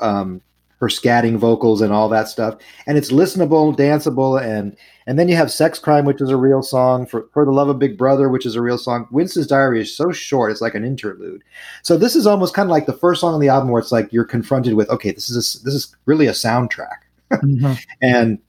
[0.00, 0.42] um,
[0.78, 2.56] her scatting vocals and all that stuff,
[2.88, 4.76] and it's listenable, danceable, and
[5.06, 7.68] and then you have "Sex Crime," which is a real song for for the love
[7.68, 9.06] of Big Brother, which is a real song.
[9.12, 11.44] Winston's Diary is so short; it's like an interlude.
[11.82, 13.92] So this is almost kind of like the first song on the album where it's
[13.92, 16.98] like you're confronted with, okay, this is a, this is really a soundtrack,
[17.30, 17.74] mm-hmm.
[18.02, 18.40] and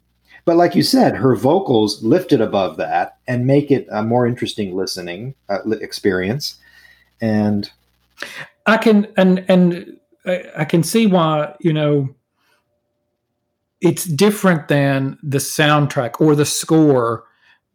[0.46, 4.28] but like you said, her vocals lift it above that and make it a more
[4.28, 6.58] interesting listening uh, experience.
[7.22, 7.72] And
[8.66, 12.14] I can and and I, I can see why you know
[13.82, 17.26] it's different than the soundtrack or the score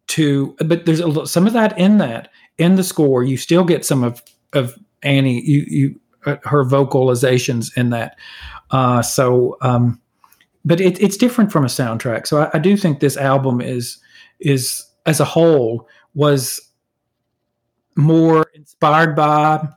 [0.07, 3.85] to but there's a, some of that in that in the score you still get
[3.85, 8.17] some of of annie you you uh, her vocalizations in that
[8.71, 10.01] uh so um
[10.65, 12.27] but it, it's different from a soundtrack.
[12.27, 13.99] So I, I do think this album is
[14.39, 16.59] is as a whole was
[17.95, 19.67] more inspired by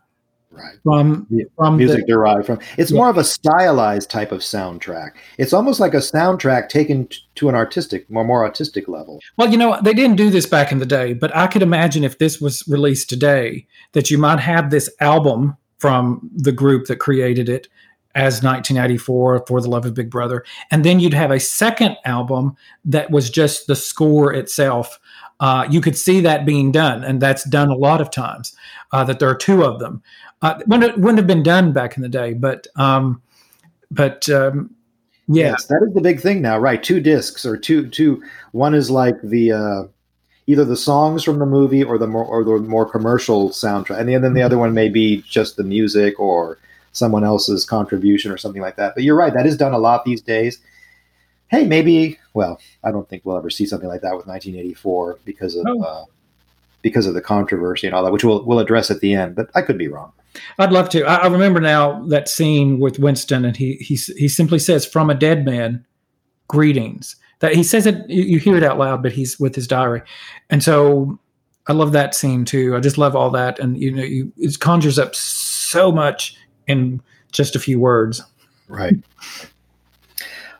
[0.51, 0.76] right.
[0.85, 1.26] from
[1.57, 2.97] from music the, derived from it's yeah.
[2.97, 5.12] more of a stylized type of soundtrack.
[5.39, 9.20] It's almost like a soundtrack taken t- to an artistic more more artistic level.
[9.37, 12.05] Well you know they didn't do this back in the day but i could imagine
[12.05, 16.97] if this was released today that you might have this album from the group that
[16.97, 17.66] created it
[18.14, 22.56] as 1994 for the love of big brother and then you'd have a second album
[22.84, 24.98] that was just the score itself
[25.42, 28.54] uh, you could see that being done, and that's done a lot of times.
[28.92, 30.00] Uh, that there are two of them.
[30.40, 33.20] Uh, wouldn't, wouldn't have been done back in the day, but um,
[33.90, 34.70] but um,
[35.26, 35.50] yeah.
[35.50, 36.80] yes, that is the big thing now, right?
[36.80, 38.22] Two discs or two two.
[38.52, 39.82] One is like the uh,
[40.46, 44.22] either the songs from the movie or the more or the more commercial soundtrack, and
[44.22, 46.58] then the other one may be just the music or
[46.93, 48.95] someone else's contribution or something like that.
[48.95, 50.61] But you're right, that is done a lot these days
[51.53, 52.18] hey, maybe.
[52.34, 56.05] Well, I don't think we'll ever see something like that with 1984 because of uh,
[56.80, 59.36] because of the controversy and all that, which we'll we'll address at the end.
[59.36, 60.12] But I could be wrong.
[60.59, 61.05] I'd love to.
[61.05, 65.11] I, I remember now that scene with Winston, and he he he simply says, "From
[65.11, 65.86] a dead man,
[66.49, 69.66] greetings." That he says it, you, you hear it out loud, but he's with his
[69.66, 70.03] diary,
[70.49, 71.18] and so
[71.66, 72.76] I love that scene too.
[72.76, 76.36] I just love all that, and you know, you, it conjures up so much
[76.66, 77.00] in
[77.32, 78.22] just a few words.
[78.68, 78.96] Right.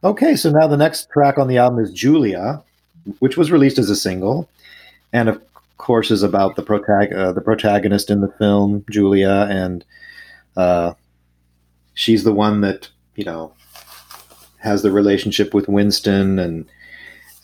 [0.05, 2.63] Okay, so now the next track on the album is Julia,
[3.21, 4.49] which was released as a single,
[5.13, 5.41] and of
[5.79, 9.85] course is about the protag- uh, the protagonist in the film, Julia, and
[10.57, 10.95] uh,
[11.95, 13.53] she's the one that you know
[14.59, 16.67] has the relationship with Winston, and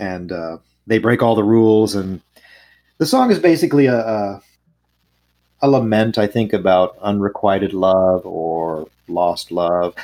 [0.00, 2.20] and uh, they break all the rules, and
[2.98, 4.42] the song is basically a, a
[5.60, 9.94] a lament, I think, about unrequited love or lost love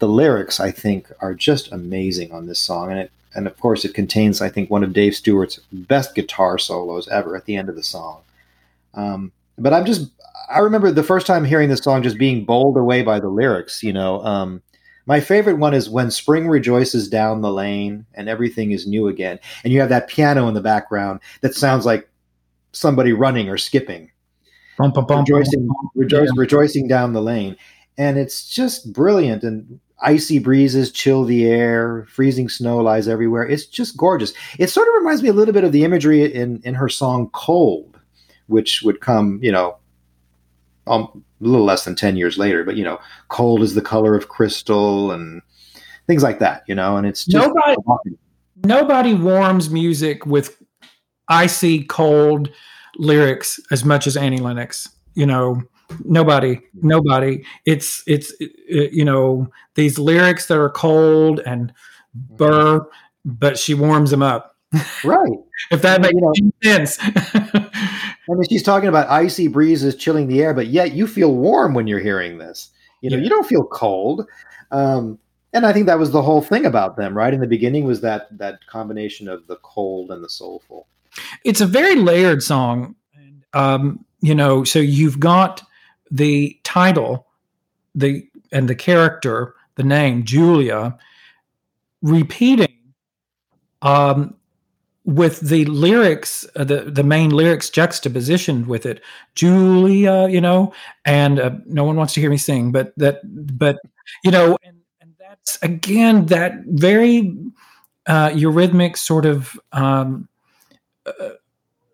[0.00, 3.84] the lyrics I think are just amazing on this song, and it and of course
[3.84, 7.68] it contains I think one of Dave Stewart's best guitar solos ever at the end
[7.68, 8.22] of the song.
[8.94, 10.10] Um, but I'm just
[10.50, 13.82] I remember the first time hearing this song just being bowled away by the lyrics.
[13.84, 14.62] You know, um,
[15.06, 19.38] my favorite one is when spring rejoices down the lane and everything is new again,
[19.62, 22.08] and you have that piano in the background that sounds like
[22.72, 24.09] somebody running or skipping,
[24.80, 26.40] bum, bum, bum, rejoicing, rejoicing, yeah.
[26.40, 27.56] rejoicing down the lane
[28.00, 33.46] and it's just brilliant and icy breezes chill the air, freezing snow lies everywhere.
[33.46, 34.32] It's just gorgeous.
[34.58, 37.28] It sort of reminds me a little bit of the imagery in in her song
[37.32, 38.00] "Cold,"
[38.46, 39.76] which would come, you know,
[40.86, 42.64] um, a little less than ten years later.
[42.64, 45.42] But you know, cold is the color of crystal and
[46.06, 46.62] things like that.
[46.66, 47.76] You know, and it's just nobody.
[48.64, 50.62] Nobody warms music with
[51.28, 52.50] icy cold
[52.96, 54.88] lyrics as much as Annie Lennox.
[55.14, 55.62] You know,
[56.04, 57.44] nobody nobody.
[57.64, 61.72] It's it's it, you know these lyrics that are cold and
[62.14, 62.86] burr
[63.24, 64.56] but she warms them up.
[65.04, 65.32] Right.
[65.70, 66.96] If that makes you know, sense.
[67.02, 71.74] I mean she's talking about icy breezes chilling the air but yet you feel warm
[71.74, 72.70] when you're hearing this.
[73.02, 73.24] You know yeah.
[73.24, 74.26] you don't feel cold.
[74.70, 75.18] Um,
[75.52, 77.34] and i think that was the whole thing about them right?
[77.34, 80.86] In the beginning was that that combination of the cold and the soulful
[81.44, 82.94] it's a very layered song
[83.52, 85.62] um, you know so you've got
[86.10, 87.26] the title,
[87.94, 90.98] the and the character, the name Julia,
[92.02, 92.76] repeating
[93.82, 94.34] um,
[95.04, 99.02] with the lyrics, uh, the the main lyrics juxtapositioned with it,
[99.34, 100.72] Julia, you know,
[101.04, 103.20] and uh, no one wants to hear me sing, but that,
[103.56, 103.78] but
[104.24, 107.36] you know, and, and that's again that very
[108.06, 110.28] uh, Eurythmics sort of um,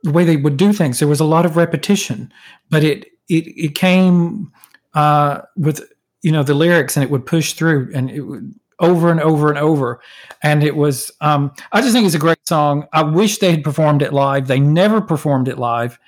[0.03, 0.99] the way they would do things.
[0.99, 2.33] There was a lot of repetition,
[2.71, 4.53] but it it it came
[4.95, 5.83] uh, with
[6.23, 9.49] you know the lyrics and it would push through and it would over and over
[9.49, 10.01] and over.
[10.43, 12.87] And it was um, i just think it's a great song.
[12.93, 14.47] I wish they had performed it live.
[14.47, 15.99] They never performed it live.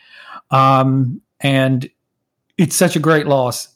[0.51, 1.89] Um, and
[2.57, 3.69] it's such a great loss.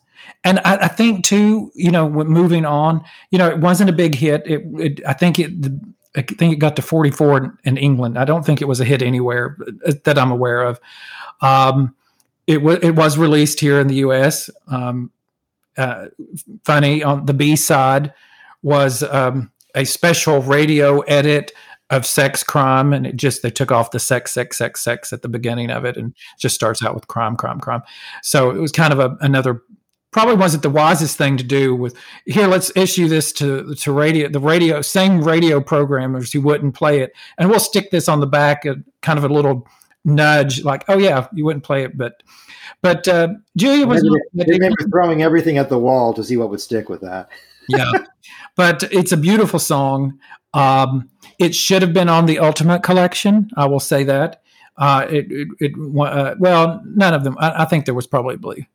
[0.45, 4.15] And I, I, think too you know moving on you know it wasn't a big
[4.15, 4.43] hit.
[4.47, 5.51] It, it i think it
[6.17, 9.03] i think it got to 44 in, england i don't think it was a hit
[9.03, 9.57] anywhere
[9.87, 10.81] uh, that i'm aware of
[11.41, 11.95] um,
[12.47, 14.51] it was it was released here in the U.S.
[14.69, 15.11] Um,
[15.77, 16.07] uh,
[16.65, 18.13] funny on the B side
[18.63, 21.53] was um, a special radio edit
[21.91, 25.23] of sex crime and it just they took off the sex sex sex sex at
[25.23, 27.83] the beginning of it and just starts out with crime crime crime
[28.23, 29.63] so it was kind of a, another
[30.13, 31.97] probably wasn't the wisest thing to do with
[32.27, 37.01] here let's issue this to to radio the radio same radio programmers who wouldn't play
[37.01, 39.67] it and we'll stick this on the back of kind of a little
[40.05, 42.23] nudge, like, "Oh yeah, you wouldn't play it," but
[42.81, 44.05] but uh, Julia was
[44.91, 47.29] throwing everything at the wall to see what would stick with that.
[47.69, 47.91] yeah,
[48.57, 50.19] but it's a beautiful song.
[50.55, 51.09] Um,
[51.39, 53.51] it should have been on the Ultimate Collection.
[53.57, 54.43] I will say that.
[54.77, 57.37] Uh, it, it, it uh, well, none of them.
[57.39, 58.69] I, I, think there was probably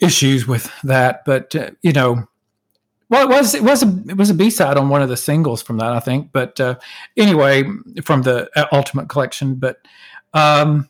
[0.00, 2.26] issues with that, but uh, you know,
[3.08, 5.16] well, it was it was a it was a B side on one of the
[5.16, 6.30] singles from that, I think.
[6.32, 6.76] But uh,
[7.16, 7.64] anyway,
[8.02, 9.54] from the uh, Ultimate Collection.
[9.56, 9.78] But
[10.32, 10.88] um,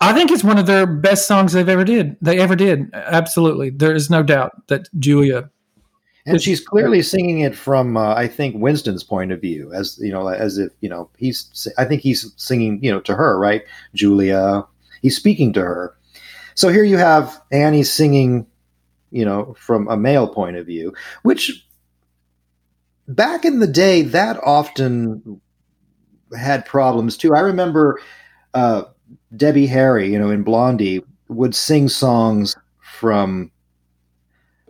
[0.00, 2.16] I think it's one of their best songs they've ever did.
[2.20, 2.90] They ever did.
[2.92, 5.50] Absolutely, there is no doubt that Julia.
[6.26, 10.10] And she's clearly singing it from, uh, I think, Winston's point of view, as you
[10.10, 11.68] know, as if you know he's.
[11.76, 13.62] I think he's singing, you know, to her, right,
[13.94, 14.64] Julia.
[15.02, 15.94] He's speaking to her.
[16.54, 18.46] So here you have Annie singing,
[19.10, 21.66] you know, from a male point of view, which
[23.08, 25.40] back in the day that often
[26.36, 27.34] had problems too.
[27.34, 28.00] I remember
[28.54, 28.84] uh,
[29.36, 33.50] Debbie Harry, you know, in Blondie, would sing songs from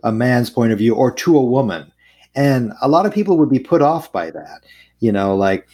[0.03, 1.91] a man's point of view or to a woman.
[2.35, 4.63] And a lot of people would be put off by that.
[4.99, 5.67] You know, like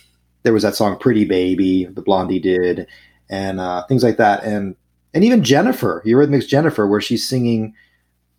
[0.44, 2.88] there was that song Pretty Baby, the Blondie did,
[3.30, 4.44] and uh, things like that.
[4.44, 4.76] And
[5.14, 7.74] and even Jennifer, Eurythmics Jennifer, where she's singing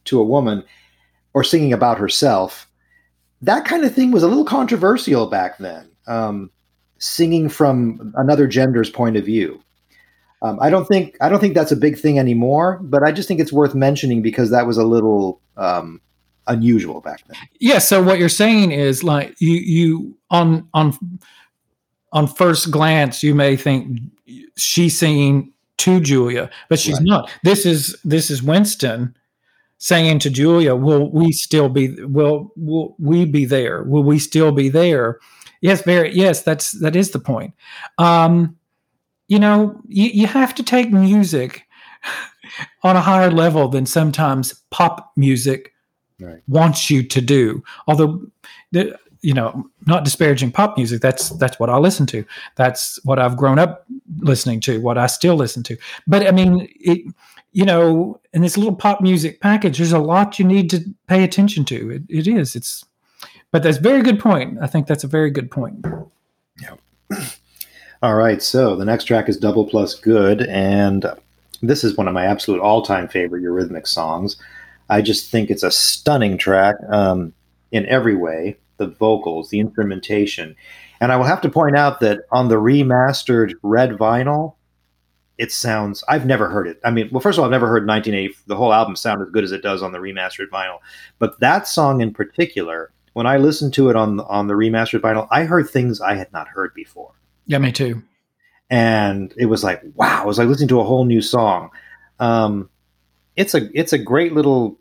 [0.05, 0.65] to a woman
[1.35, 2.69] or singing about herself.
[3.41, 5.91] That kind of thing was a little controversial back then.
[6.07, 6.51] Um,
[6.99, 9.61] singing from another gender's point of view.
[10.43, 13.29] Um, I don't think I don't think that's a big thing anymore, but I just
[13.29, 16.01] think it's worth mentioning because that was a little um,
[16.49, 17.37] unusual back then.
[17.61, 17.79] Yeah.
[17.79, 20.97] So what you're saying is like you you on on
[22.13, 24.01] on first glance you may think
[24.57, 25.53] she's singing
[25.83, 27.07] to Julia, but she's right.
[27.07, 27.31] not.
[27.43, 29.17] This is this is Winston
[29.79, 32.01] saying to Julia, "Will we still be?
[32.05, 33.83] Will will we be there?
[33.83, 35.19] Will we still be there?"
[35.61, 36.15] Yes, very.
[36.15, 37.55] Yes, that's that is the point.
[37.99, 38.57] Um,
[39.27, 41.65] you know, you, you have to take music
[42.85, 45.73] on a higher level than sometimes pop music
[46.21, 46.43] right.
[46.47, 47.63] wants you to do.
[47.89, 48.27] Although,
[48.71, 51.01] the, you know, not disparaging pop music.
[51.01, 52.25] That's that's what I listen to.
[52.57, 53.87] That's what I've grown up
[54.19, 54.81] listening to.
[54.81, 55.77] What I still listen to.
[56.07, 57.03] But I mean, it,
[57.53, 61.23] you know, in this little pop music package, there's a lot you need to pay
[61.23, 61.91] attention to.
[61.91, 62.57] It, it is.
[62.57, 62.85] It's.
[63.53, 64.59] But that's very good point.
[64.63, 65.85] I think that's a very good point.
[66.61, 66.77] Yeah.
[68.03, 71.07] All right, so the next track is Double Plus Good, and
[71.61, 74.37] this is one of my absolute all-time favorite Eurythmic songs.
[74.89, 77.33] I just think it's a stunning track um,
[77.71, 78.57] in every way.
[78.83, 80.57] The vocals, the instrumentation,
[81.01, 84.55] and I will have to point out that on the remastered red vinyl,
[85.39, 86.05] it sounds.
[86.09, 86.81] I've never heard it.
[86.85, 88.37] I mean, well, first of all, I've never heard 1980.
[88.47, 90.79] The whole album sound as good as it does on the remastered vinyl,
[91.19, 95.29] but that song in particular, when I listened to it on on the remastered vinyl,
[95.31, 97.13] I heard things I had not heard before.
[97.47, 98.03] Yeah, me too.
[98.71, 101.71] And it was like, wow, it was like listening to a whole new song.
[102.21, 102.71] Um,
[103.37, 104.79] it's a it's a great little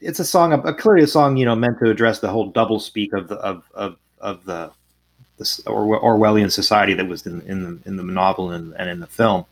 [0.00, 2.78] it's a song a clearly a song you know meant to address the whole double
[2.78, 4.70] speak of the of of, of the
[5.40, 9.00] this or Orwellian society that was in, in the in the novel and, and in
[9.00, 9.44] the film.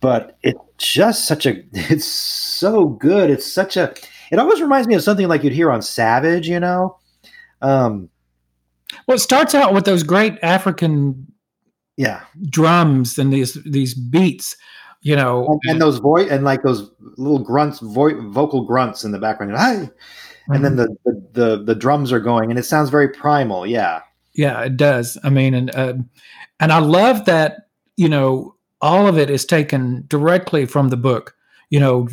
[0.00, 3.30] But it's just such a it's so good.
[3.30, 3.92] It's such a
[4.30, 6.96] it always reminds me of something like you'd hear on Savage, you know.
[7.60, 8.08] Um,
[9.06, 11.26] well, it starts out with those great African
[11.96, 14.56] yeah drums and these these beats
[15.02, 19.12] you know and, and those voice and like those little grunts vo- vocal grunts in
[19.12, 19.74] the background Hi!
[19.74, 20.52] Mm-hmm.
[20.52, 20.94] and then mm-hmm.
[21.04, 24.00] the, the, the the drums are going and it sounds very primal yeah
[24.34, 25.94] yeah it does i mean and uh,
[26.60, 31.34] and i love that you know all of it is taken directly from the book
[31.72, 32.06] you know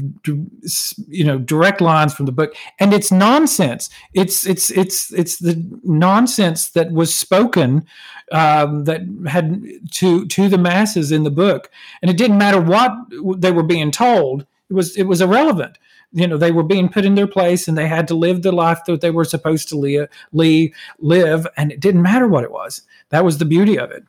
[1.10, 2.56] you know direct lines from the book.
[2.80, 3.90] And it's nonsense.
[4.14, 7.86] It's it's it's it's the nonsense that was spoken
[8.32, 9.62] um, that had
[9.96, 11.70] to to the masses in the book.
[12.02, 12.94] And it didn't matter what
[13.38, 14.46] they were being told.
[14.70, 15.78] It was it was irrelevant.
[16.14, 18.54] You know they were being put in their place and they had to live the
[18.54, 21.48] life that they were supposed to live, live.
[21.58, 22.84] And it didn't matter what it was.
[23.10, 24.06] That was the beauty of it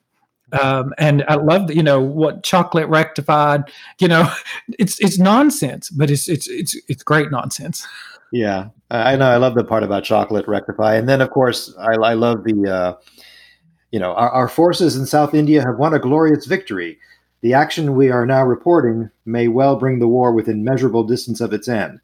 [0.52, 3.70] um, and I love that you know what chocolate rectified.
[3.98, 4.30] You know,
[4.78, 7.86] it's it's nonsense, but it's it's it's it's great nonsense.
[8.32, 9.26] Yeah, I know.
[9.26, 12.70] I love the part about chocolate rectify, and then of course I, I love the
[12.70, 12.94] uh,
[13.90, 16.98] you know our, our forces in South India have won a glorious victory.
[17.42, 21.52] The action we are now reporting may well bring the war within measurable distance of
[21.52, 22.00] its end.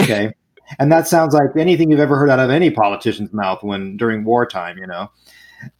[0.00, 0.32] Okay.
[0.80, 4.24] and that sounds like anything you've ever heard out of any politician's mouth when during
[4.24, 5.12] wartime, you know,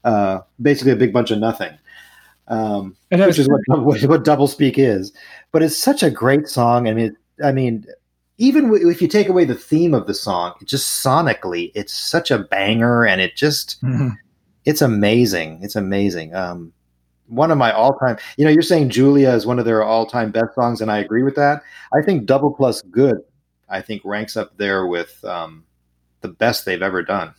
[0.04, 1.76] uh, basically a big bunch of nothing
[2.48, 5.12] um, which is what, what double speak is.
[5.52, 6.88] But it's such a great song.
[6.88, 7.86] I mean, I mean,
[8.38, 12.38] even if you take away the theme of the song, just sonically, it's such a
[12.38, 14.08] banger, and it just mm-hmm.
[14.64, 15.60] it's amazing.
[15.62, 16.34] It's amazing.
[16.34, 16.72] Um,
[17.28, 18.18] one of my all-time.
[18.36, 21.22] You know, you're saying Julia is one of their all-time best songs, and I agree
[21.22, 21.62] with that.
[21.94, 23.18] I think Double Plus Good,
[23.68, 25.64] I think ranks up there with um,
[26.20, 27.34] the best they've ever done.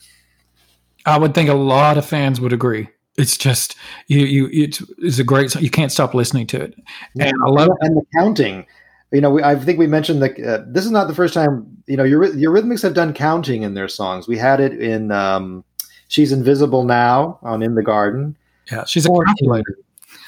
[1.05, 2.87] I would think a lot of fans would agree
[3.18, 3.76] it's just
[4.07, 5.53] you you it's, it's a great.
[5.55, 6.76] You can't stop listening to it,
[7.20, 8.66] and I love and the counting.
[9.11, 11.84] You know, we, I think we mentioned that uh, this is not the first time.
[11.88, 14.28] You know, your Eurythmics have done counting in their songs.
[14.28, 15.63] We had it in um,
[16.07, 18.36] "She's Invisible Now" on "In the Garden."
[18.72, 19.78] Yeah, she's 14, a calculator.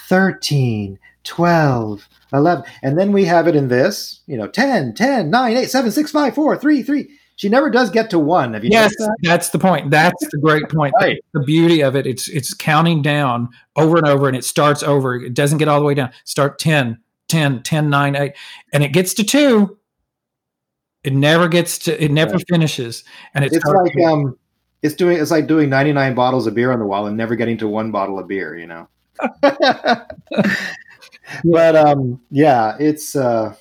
[0.07, 2.63] 13, 12, 11.
[2.81, 6.11] And then we have it in this, you know, 10, 10, 9, 8, 7, 6,
[6.11, 7.16] 5, 4, 3, 3.
[7.37, 8.55] She never does get to one.
[8.55, 9.15] Have you yes, that?
[9.21, 9.91] that's the point.
[9.91, 10.95] That's the great point.
[10.99, 11.23] right.
[11.33, 12.07] The beauty of it.
[12.07, 15.15] It's it's counting down over and over, and it starts over.
[15.15, 16.09] It doesn't get all the way down.
[16.25, 18.33] Start 10, 10, 10, 9, 8,
[18.73, 19.77] and it gets to two.
[21.03, 22.03] It never gets to.
[22.03, 22.45] It never right.
[22.49, 23.03] finishes,
[23.35, 24.35] and it's, it's like um,
[24.81, 25.19] it's doing.
[25.19, 27.67] It's like doing ninety nine bottles of beer on the wall and never getting to
[27.67, 28.57] one bottle of beer.
[28.57, 28.87] You know.
[31.43, 33.15] but um, yeah, it's.
[33.15, 33.55] uh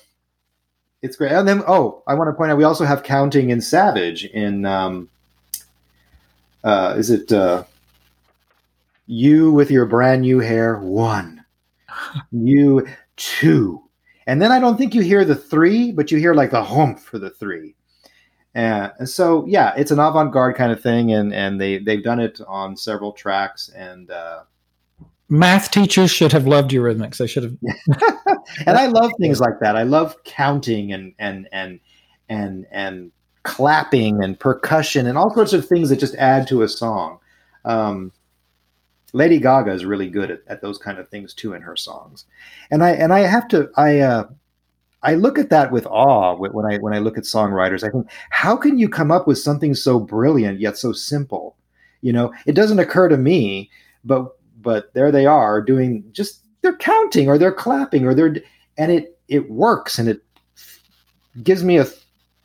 [1.01, 1.31] it's great.
[1.31, 4.65] And then, oh, I want to point out we also have counting in Savage in,
[4.65, 5.09] um,
[6.63, 7.63] uh, is it uh,
[9.05, 10.79] you with your brand new hair?
[10.79, 11.45] One,
[12.31, 13.81] you two,
[14.25, 16.99] and then I don't think you hear the three, but you hear like the hump
[16.99, 17.75] for the three.
[18.55, 22.19] And, and so, yeah, it's an avant-garde kind of thing, and and they they've done
[22.19, 24.43] it on several tracks, and uh,
[25.29, 27.17] math teachers should have loved Eurythmics.
[27.17, 27.57] They should have.
[28.65, 29.75] and I love things like that.
[29.75, 31.79] I love counting and and and
[32.29, 33.11] and and
[33.43, 37.19] clapping and percussion and all sorts of things that just add to a song.
[37.65, 38.11] Um,
[39.13, 42.25] Lady Gaga is really good at, at those kind of things too in her songs,
[42.69, 44.27] and I and I have to I uh,
[45.01, 47.83] I look at that with awe when I when I look at songwriters.
[47.83, 51.55] I think how can you come up with something so brilliant yet so simple?
[52.01, 53.69] You know, it doesn't occur to me,
[54.03, 54.36] but
[54.67, 58.35] but there they are doing just they're counting or they're clapping or they're
[58.77, 60.21] and it it works and it
[61.41, 61.87] gives me a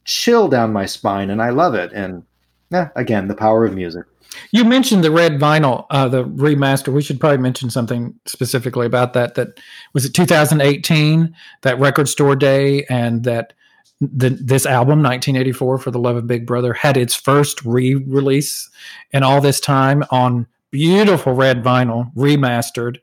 [0.04, 2.22] chill down my spine and I love it and
[2.70, 4.04] yeah, again the power of music.
[4.52, 6.92] You mentioned the red vinyl, uh, the remaster.
[6.92, 9.34] We should probably mention something specifically about that.
[9.34, 9.58] That
[9.92, 13.52] was it 2018, that record store day, and that
[14.00, 18.70] the, this album 1984 for the love of big brother had its first re-release
[19.10, 22.98] in all this time on beautiful red vinyl, remastered.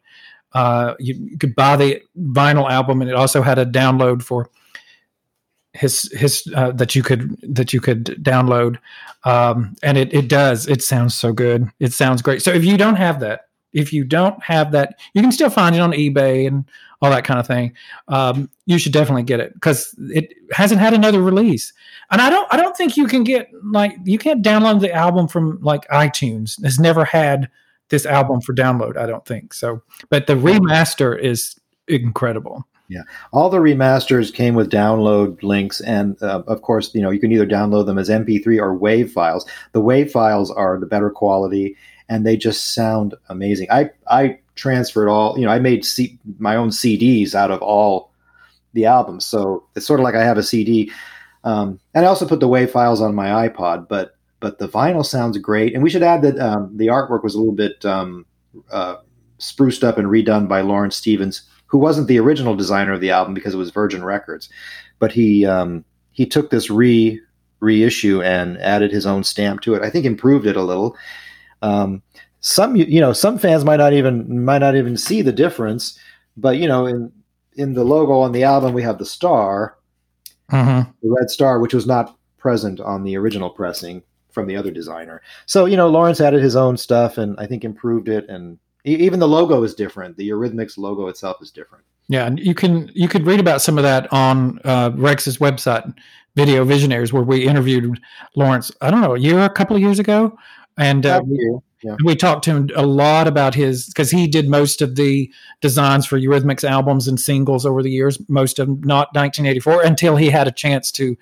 [0.51, 4.49] Uh, you, could buy the vinyl album, and it also had a download for
[5.74, 8.80] his his uh, that you could that you could download.
[9.24, 10.67] Um, and it it does.
[10.67, 11.72] It sounds so good.
[11.80, 12.41] It sounds great.
[12.41, 15.76] So if you don't have that, if you don't have that, you can still find
[15.76, 16.65] it on eBay and
[17.01, 17.74] all that kind of thing.
[18.07, 21.72] Um, you should definitely get it because it hasn't had another release.
[22.12, 25.28] And I don't I don't think you can get like you can't download the album
[25.28, 26.55] from like iTunes.
[26.64, 27.49] It's never had
[27.89, 28.97] this album for download.
[28.97, 29.82] I don't think so.
[30.10, 32.66] But the remaster is incredible.
[32.88, 37.20] Yeah, all the remasters came with download links, and uh, of course, you know you
[37.20, 39.45] can either download them as MP3 or WAV files.
[39.74, 41.76] The WAV files are the better quality,
[42.10, 43.68] and they just sound amazing.
[43.70, 48.12] I I transferred all, you know, I made C- my own CDs out of all
[48.74, 50.91] the albums, so it's sort of like I have a CD.
[51.44, 55.06] Um, and I also put the WAV files on my iPod, but but the vinyl
[55.06, 55.74] sounds great.
[55.74, 58.26] And we should add that um, the artwork was a little bit um,
[58.72, 58.96] uh,
[59.38, 63.34] spruced up and redone by Laurence Stevens, who wasn't the original designer of the album
[63.34, 64.50] because it was Virgin Records,
[65.00, 67.20] but he um, he took this re
[67.60, 69.84] reissue and added his own stamp to it.
[69.84, 70.96] I think improved it a little.
[71.62, 72.02] Um,
[72.42, 76.00] some you know some fans might not even might not even see the difference,
[76.38, 77.12] but you know in
[77.56, 79.78] in the logo on the album we have the star,
[80.52, 80.89] mm-hmm.
[81.02, 85.22] the red star, which was not present on the original pressing from the other designer.
[85.45, 89.20] So you know Laurence added his own stuff and I think improved it and even
[89.20, 90.18] the logo is different.
[90.18, 91.84] The Eurythmics logo itself is different.
[92.08, 95.93] Yeah, and you can you could read about some of that on uh, Rex's website,
[96.36, 98.00] Video Visionaries, where we interviewed
[98.36, 98.72] Laurence.
[98.82, 100.36] I don't know, a year, a couple of years ago,
[100.78, 101.96] and uh, we, yeah.
[102.04, 106.06] we, talked to him a lot about his because he did most of the designs
[106.06, 108.20] for Eurythmics albums and singles over the years.
[108.30, 111.18] Most of them not 1984 until he had a chance to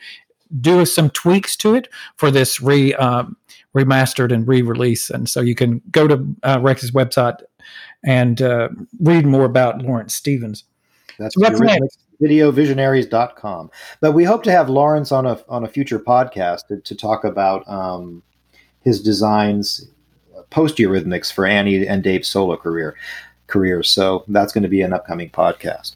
[0.62, 3.38] do some tweaks to it for this re um,
[3.76, 5.10] remastered and re-release.
[5.10, 7.41] And so you can go to uh, Rex's website
[8.03, 10.64] and uh, read more about Laurence Stevens.
[11.20, 13.72] That's, so that's videovisionaries.com.
[14.01, 17.24] But we hope to have Lawrence on a on a future podcast to, to talk
[17.24, 18.24] about um,
[18.82, 19.88] his designs
[20.49, 22.95] post Eurythmics for Annie and Dave's solo career
[23.47, 23.81] career.
[23.83, 25.95] So that's going to be an upcoming podcast.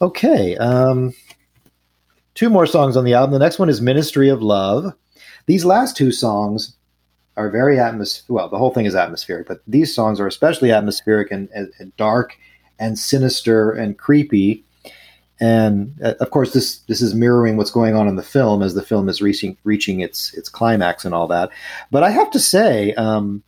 [0.00, 0.56] Okay.
[0.56, 1.14] Um,
[2.34, 3.32] two more songs on the album.
[3.32, 4.94] The next one is Ministry of Love.
[5.46, 6.74] These last two songs
[7.36, 8.22] are very atmos.
[8.28, 11.96] Well, the whole thing is atmospheric, but these songs are especially atmospheric and, and, and
[11.96, 12.36] dark
[12.78, 14.64] and sinister and creepy.
[15.38, 18.74] And uh, of course, this this is mirroring what's going on in the film as
[18.74, 21.50] the film is reaching reaching its its climax and all that.
[21.90, 23.42] But I have to say, um,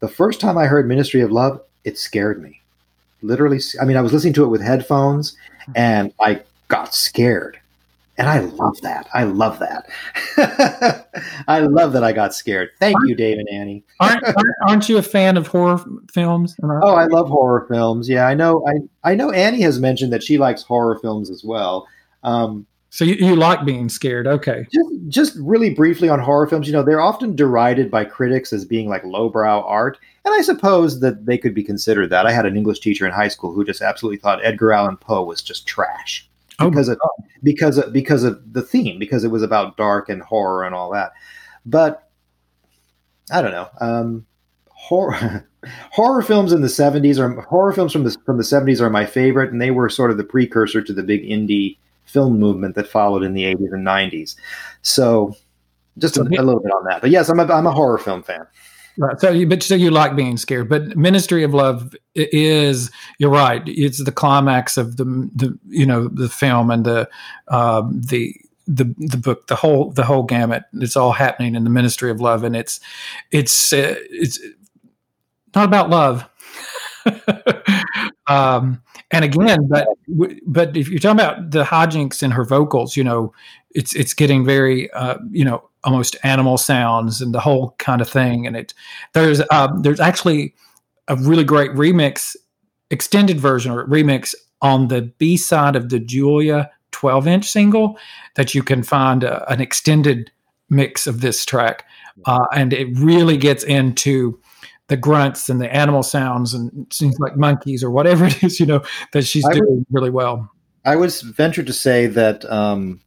[0.00, 2.60] the first time I heard Ministry of Love, it scared me.
[3.22, 5.36] Literally, I mean, I was listening to it with headphones,
[5.74, 7.58] and I got scared.
[8.18, 9.08] And I love that.
[9.12, 9.88] I love that.
[11.48, 12.70] I love that I got scared.
[12.78, 13.84] Thank aren't, you, Dave and Annie.
[14.00, 14.24] aren't,
[14.66, 16.56] aren't, you a fan of horror films?
[16.62, 18.08] Oh, I love horror films.
[18.08, 18.66] Yeah, I know.
[18.66, 21.86] I I know Annie has mentioned that she likes horror films as well.
[22.22, 22.66] Um,
[22.96, 24.26] so you, you like being scared?
[24.26, 24.66] Okay.
[24.72, 26.66] Just just really briefly on horror films.
[26.66, 31.00] You know, they're often derided by critics as being like lowbrow art, and I suppose
[31.00, 32.24] that they could be considered that.
[32.24, 35.22] I had an English teacher in high school who just absolutely thought Edgar Allan Poe
[35.22, 36.26] was just trash.
[36.58, 36.98] Oh, because of
[37.42, 40.90] because of because of the theme because it was about dark and horror and all
[40.92, 41.12] that
[41.66, 42.08] but
[43.30, 44.26] i don't know um,
[44.70, 45.46] horror
[45.92, 49.04] horror films in the 70s or horror films from the from the 70s are my
[49.04, 51.76] favorite and they were sort of the precursor to the big indie
[52.06, 54.36] film movement that followed in the 80s and 90s
[54.82, 55.34] so
[55.98, 58.22] just a, a little bit on that but yes i'm a, I'm a horror film
[58.22, 58.46] fan
[58.98, 59.20] Right.
[59.20, 63.62] So you, but so you like being scared, but Ministry of Love is you're right.
[63.66, 65.04] It's the climax of the
[65.34, 67.08] the you know the film and the
[67.48, 68.34] um, the
[68.66, 70.64] the the book, the whole the whole gamut.
[70.74, 72.80] It's all happening in the Ministry of Love, and it's
[73.30, 74.40] it's uh, it's
[75.54, 76.26] not about love.
[78.26, 79.88] um, and again, but
[80.46, 83.32] but if you're talking about the hijinks in her vocals, you know,
[83.70, 88.08] it's it's getting very uh, you know almost animal sounds and the whole kind of
[88.08, 88.46] thing.
[88.46, 88.74] And it
[89.12, 90.54] there's um, there's actually
[91.08, 92.34] a really great remix,
[92.90, 97.98] extended version or remix on the B side of the Julia 12 inch single
[98.34, 100.30] that you can find a, uh, an extended
[100.68, 101.84] mix of this track,
[102.24, 104.40] uh, and it really gets into
[104.88, 108.66] the grunts and the animal sounds and seems like monkeys or whatever it is, you
[108.66, 108.82] know,
[109.12, 110.50] that she's I doing would, really well.
[110.84, 113.00] I would venture to say that um,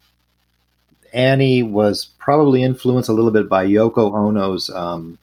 [1.13, 5.17] Annie was probably influenced a little bit by Yoko Ono's um,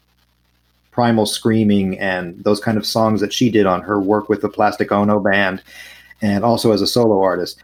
[0.91, 4.49] Primal Screaming and those kind of songs that she did on her work with the
[4.49, 5.63] Plastic Ono band
[6.23, 7.63] and also as a solo artist.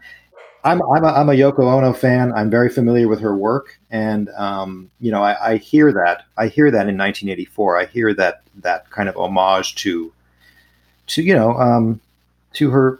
[0.63, 2.31] I'm, I'm, a, I'm a Yoko Ono fan.
[2.33, 6.25] I'm very familiar with her work, and um, you know I, I, hear that.
[6.37, 7.79] I hear that in 1984.
[7.79, 10.13] I hear that that kind of homage to,
[11.07, 11.99] to you know, um,
[12.53, 12.99] to her,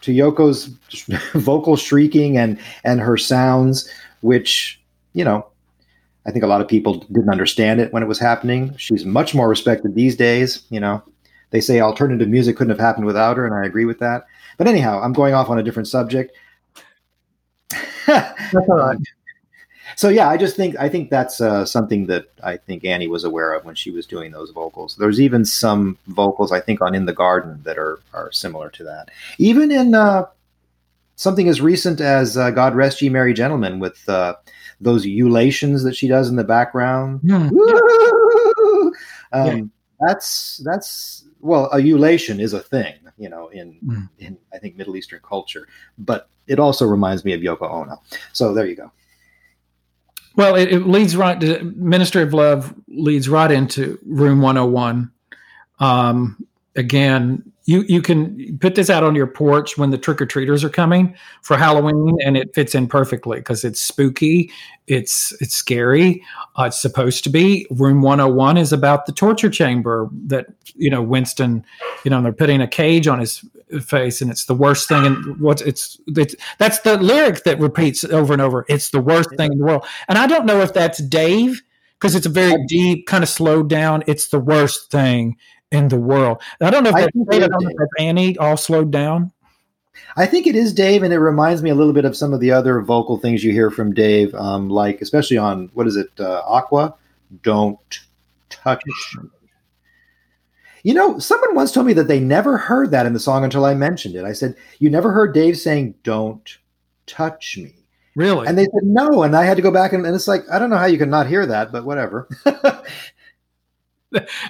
[0.00, 0.66] to Yoko's
[1.34, 3.90] vocal shrieking and and her sounds
[4.24, 4.80] which,
[5.12, 5.46] you know,
[6.24, 8.74] I think a lot of people didn't understand it when it was happening.
[8.78, 10.62] She's much more respected these days.
[10.70, 11.02] You know,
[11.50, 14.24] they say alternative music couldn't have happened without her, and I agree with that.
[14.56, 16.34] But anyhow, I'm going off on a different subject.
[18.08, 18.98] Right.
[19.96, 23.22] So yeah, I just think I think that's uh, something that I think Annie was
[23.24, 24.96] aware of when she was doing those vocals.
[24.96, 28.84] There's even some vocals I think on "In the Garden" that are are similar to
[28.84, 29.10] that.
[29.38, 30.26] Even in uh,
[31.16, 34.34] something as recent as uh, "God Rest Ye Merry Gentlemen" with uh,
[34.80, 37.20] those ulations that she does in the background.
[37.20, 37.48] Hmm.
[39.32, 39.62] Um, Yeah.
[40.00, 44.08] That's that's well, a ulation is a thing, you know, in Mm.
[44.18, 48.00] in I think Middle Eastern culture, but it also reminds me of Yoko Ono.
[48.32, 48.90] So there you go.
[50.36, 55.10] Well, it, it leads right to Ministry of Love leads right into Room 101.
[55.78, 60.26] Um, again, you you can put this out on your porch when the trick or
[60.26, 64.50] treaters are coming for Halloween, and it fits in perfectly because it's spooky,
[64.86, 66.22] it's it's scary.
[66.58, 67.66] Uh, it's supposed to be.
[67.70, 71.64] Room 101 is about the torture chamber that you know Winston,
[72.04, 73.42] you know, they're putting a cage on his
[73.80, 75.04] face, and it's the worst thing.
[75.04, 78.64] And what it's, it's that's the lyric that repeats over and over.
[78.68, 79.86] It's the worst thing in the world.
[80.08, 81.62] And I don't know if that's Dave
[81.98, 84.04] because it's a very deep, kind of slowed down.
[84.06, 85.36] It's the worst thing
[85.70, 86.42] in the world.
[86.60, 88.56] I don't know if I that's, Dave, I it don't know if that's Annie all
[88.56, 89.32] slowed down.
[90.16, 92.40] I think it is Dave, and it reminds me a little bit of some of
[92.40, 96.10] the other vocal things you hear from Dave, um, like especially on what is it,
[96.18, 96.94] uh, Aqua?
[97.42, 97.78] Don't
[98.50, 98.82] touch.
[100.84, 103.44] Me." You know, someone once told me that they never heard that in the song
[103.44, 104.24] until I mentioned it.
[104.24, 106.58] I said, "You never heard Dave saying "Don't
[107.06, 107.74] touch me,"
[108.14, 108.46] Really?
[108.46, 110.58] and they said no, and I had to go back and, and it's like I
[110.58, 112.28] don't know how you can not hear that, but whatever.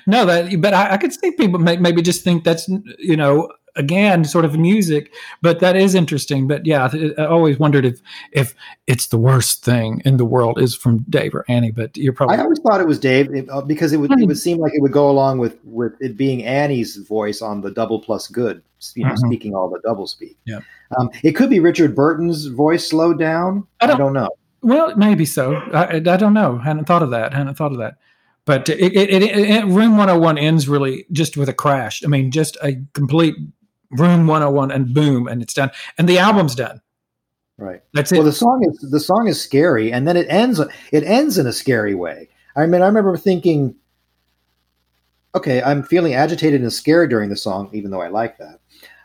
[0.06, 2.68] no, that but I, I could see people may, maybe just think that's
[2.98, 5.12] you know again sort of music,
[5.42, 6.46] but that is interesting.
[6.46, 8.00] But yeah, I, I always wondered if
[8.32, 8.54] if
[8.86, 11.70] it's the worst thing in the world is from Dave or Annie.
[11.70, 14.38] But you're probably I always thought it was Dave uh, because it would it would
[14.38, 18.00] seem like it would go along with with it being Annie's voice on the double
[18.00, 18.62] plus good,
[18.94, 19.18] you know, Mhm.
[19.18, 20.36] speaking all the double speak.
[20.44, 20.60] Yeah.
[20.98, 23.66] um, it could be Richard Burton's voice slowed down.
[23.80, 24.28] I I don't- don't, know.
[24.62, 25.56] Well, maybe so.
[25.74, 26.56] I, I don't know.
[26.58, 27.34] hadn't thought of that.
[27.34, 27.96] hadn't thought of that.
[28.46, 32.02] But it, it, it, it, Room 101 ends really just with a crash.
[32.04, 33.34] I mean, just a complete
[33.90, 35.70] Room 101 and boom, and it's done.
[35.98, 36.80] And the album's done.
[37.56, 37.82] Right.
[37.92, 38.16] That's it.
[38.16, 40.60] Well, the song is the song is scary, and then it ends.
[40.90, 42.28] It ends in a scary way.
[42.56, 43.74] I mean, I remember thinking,
[45.34, 48.60] okay, I'm feeling agitated and scared during the song, even though I like that.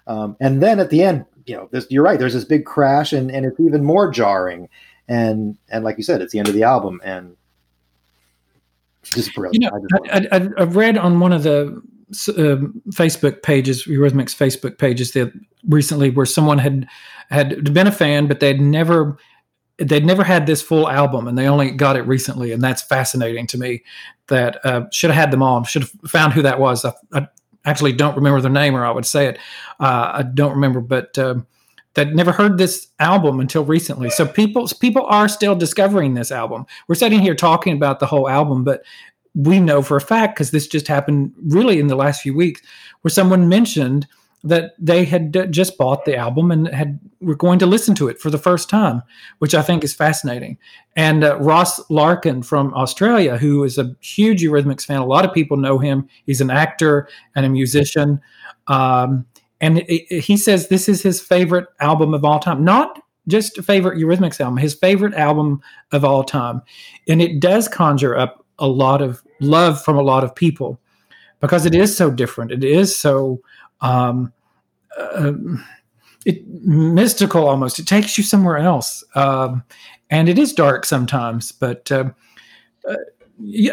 [0.07, 2.17] Um, and then at the end, you know, there's, you're right.
[2.17, 4.67] There's this big crash, and, and it's even more jarring.
[5.07, 7.35] And and like you said, it's the end of the album, and
[9.03, 9.63] just brilliant.
[9.63, 10.53] you know, I just love it.
[10.59, 11.81] I, I, read on one of the
[12.11, 15.31] Facebook pages, Eurythmics Facebook pages, that
[15.67, 16.87] recently where someone had
[17.29, 19.17] had been a fan, but they'd never
[19.77, 23.47] they'd never had this full album, and they only got it recently, and that's fascinating
[23.47, 23.83] to me.
[24.27, 25.63] That uh, should have had them all.
[25.63, 26.85] Should have found who that was.
[26.85, 27.27] I, I
[27.65, 29.37] actually don't remember their name, or I would say it.
[29.79, 31.17] Uh, I don't remember, but.
[31.17, 31.47] Um,
[31.95, 34.09] that never heard this album until recently.
[34.09, 36.65] So people people are still discovering this album.
[36.87, 38.83] We're sitting here talking about the whole album, but
[39.35, 42.61] we know for a fact because this just happened really in the last few weeks,
[43.01, 44.07] where someone mentioned
[44.43, 48.19] that they had just bought the album and had were going to listen to it
[48.21, 49.01] for the first time,
[49.39, 50.57] which I think is fascinating.
[50.95, 55.33] And uh, Ross Larkin from Australia, who is a huge Eurythmics fan, a lot of
[55.33, 56.07] people know him.
[56.25, 58.21] He's an actor and a musician.
[58.67, 59.25] Um,
[59.59, 63.61] and it, it- he says this is his favorite album of all time not just
[63.63, 65.61] favorite eurythmics album his favorite album
[65.91, 66.61] of all time
[67.07, 70.79] and it does conjure up a lot of love from a lot of people
[71.39, 73.39] because it is so different it is so
[73.81, 74.31] um,
[74.97, 75.33] uh,
[76.25, 79.63] it mystical almost it takes you somewhere else um,
[80.09, 82.09] and it is dark sometimes but uh,
[82.87, 82.95] uh,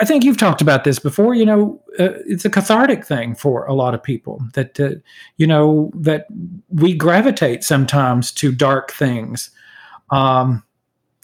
[0.01, 1.35] I think you've talked about this before.
[1.35, 4.91] You know, uh, it's a cathartic thing for a lot of people that uh,
[5.39, 6.27] you know that
[6.69, 9.51] we gravitate sometimes to dark things.
[10.11, 10.63] Um,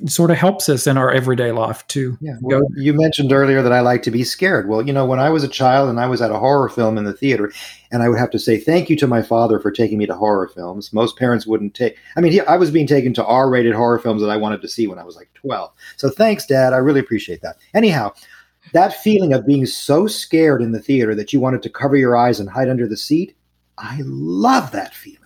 [0.07, 2.17] sort of helps us in our everyday life too.
[2.21, 2.35] Yeah.
[2.41, 4.69] Well, you mentioned earlier that I like to be scared.
[4.69, 6.99] Well, you know, when I was a child and I was at a horror film
[6.99, 7.53] in the theater,
[7.91, 10.15] and I would have to say thank you to my father for taking me to
[10.15, 10.93] horror films.
[10.93, 11.97] Most parents wouldn't take.
[12.17, 14.69] I mean, he, I was being taken to R-rated horror films that I wanted to
[14.69, 15.73] see when I was like twelve.
[15.97, 16.73] So thanks, Dad.
[16.73, 17.57] I really appreciate that.
[17.75, 18.13] Anyhow,
[18.73, 22.17] that feeling of being so scared in the theater that you wanted to cover your
[22.17, 23.37] eyes and hide under the seat,
[23.79, 25.19] I love that feeling.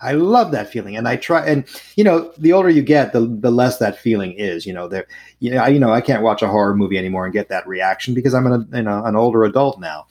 [0.00, 1.46] I love that feeling, and I try.
[1.46, 1.64] And
[1.96, 4.66] you know, the older you get, the the less that feeling is.
[4.66, 5.06] You know, there.
[5.40, 7.66] You know, I, you know, I can't watch a horror movie anymore and get that
[7.66, 10.06] reaction because I'm an you know an older adult now.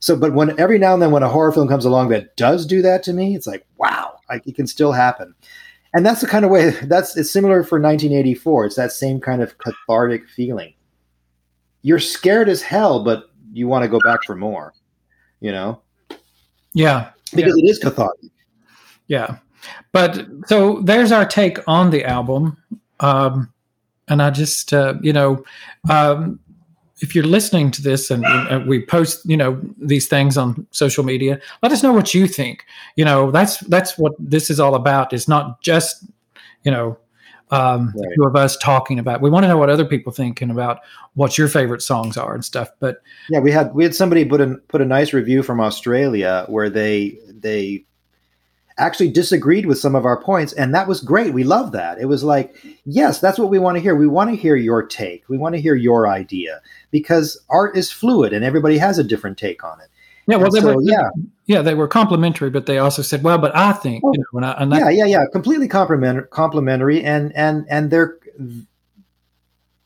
[0.00, 2.66] So, but when every now and then when a horror film comes along that does
[2.66, 5.34] do that to me, it's like wow, like it can still happen.
[5.94, 6.70] And that's the kind of way.
[6.82, 8.66] That's it's similar for 1984.
[8.66, 10.74] It's that same kind of cathartic feeling.
[11.82, 14.74] You're scared as hell, but you want to go back for more.
[15.40, 15.80] You know,
[16.72, 18.30] Yeah, because it is cathartic.
[19.06, 19.38] Yeah.
[19.92, 22.56] But so there's our take on the album,
[23.00, 23.52] um,
[24.08, 25.44] and I just uh, you know
[25.88, 26.38] um,
[27.00, 31.40] if you're listening to this and we post you know these things on social media
[31.62, 32.64] let us know what you think
[32.96, 36.04] you know that's that's what this is all about it's not just
[36.62, 36.96] you know
[37.50, 38.08] um, right.
[38.16, 40.80] two of us talking about we want to know what other people think and about
[41.14, 44.40] what your favorite songs are and stuff but yeah we had we had somebody put
[44.40, 47.84] a put a nice review from australia where they they
[48.76, 51.32] actually disagreed with some of our points and that was great.
[51.32, 51.98] We love that.
[51.98, 53.94] It was like yes that's what we want to hear.
[53.94, 55.28] We want to hear your take.
[55.28, 56.60] We want to hear your idea
[56.90, 59.88] because art is fluid and everybody has a different take on it.
[60.26, 61.08] Yeah well they so, were yeah.
[61.46, 64.46] yeah they were complimentary but they also said well but i think oh, you know,
[64.46, 68.18] I, and yeah yeah yeah completely complimentary complimentary and and and their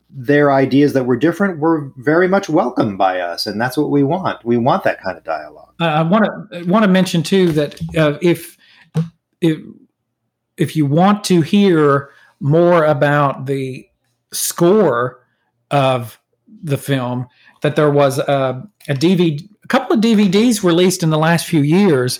[0.09, 4.03] their ideas that were different were very much welcomed by us and that's what we
[4.03, 4.43] want.
[4.43, 5.73] We want that kind of dialogue.
[5.79, 8.57] I want to want to mention too that uh, if
[9.41, 9.59] if
[10.57, 12.09] if you want to hear
[12.39, 13.87] more about the
[14.31, 15.25] score
[15.71, 16.19] of
[16.63, 17.27] the film,
[17.61, 21.61] that there was a, a DVD, a couple of DVDs released in the last few
[21.61, 22.19] years,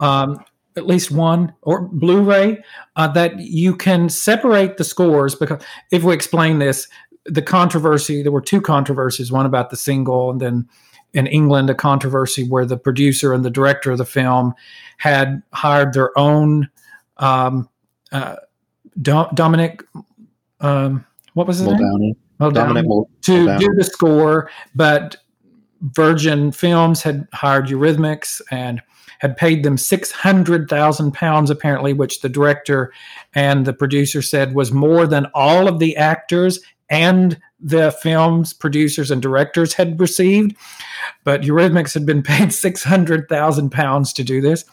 [0.00, 0.42] um,
[0.76, 2.62] at least one or Blu-ray,
[2.96, 6.88] uh, that you can separate the scores because if we explain this,
[7.24, 10.68] the controversy there were two controversies, one about the single, and then
[11.14, 14.54] in England a controversy where the producer and the director of the film
[14.98, 16.68] had hired their own
[17.18, 17.68] um,
[18.12, 18.36] uh,
[19.00, 19.82] Do- Dominic.
[20.60, 21.04] Um,
[21.34, 21.98] what was his Muldowney.
[21.98, 22.16] name?
[22.40, 22.84] Muldowney, Dominic
[23.22, 23.58] to Muldowney.
[23.60, 25.16] do the score, but
[25.82, 28.80] Virgin Films had hired Eurythmics and
[29.18, 32.92] had paid them six hundred thousand pounds, apparently, which the director
[33.34, 36.60] and the producer said was more than all of the actors
[36.90, 40.56] and the film's producers and directors had received.
[41.24, 44.64] But Eurythmics had been paid six hundred thousand pounds to do this.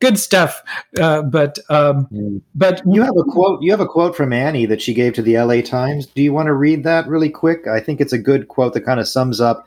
[0.00, 0.62] Good stuff.
[1.00, 2.40] Uh, but um, mm.
[2.54, 3.62] but you have a quote.
[3.62, 5.62] You have a quote from Annie that she gave to the L.A.
[5.62, 6.06] Times.
[6.06, 7.66] Do you want to read that really quick?
[7.66, 9.64] I think it's a good quote that kind of sums up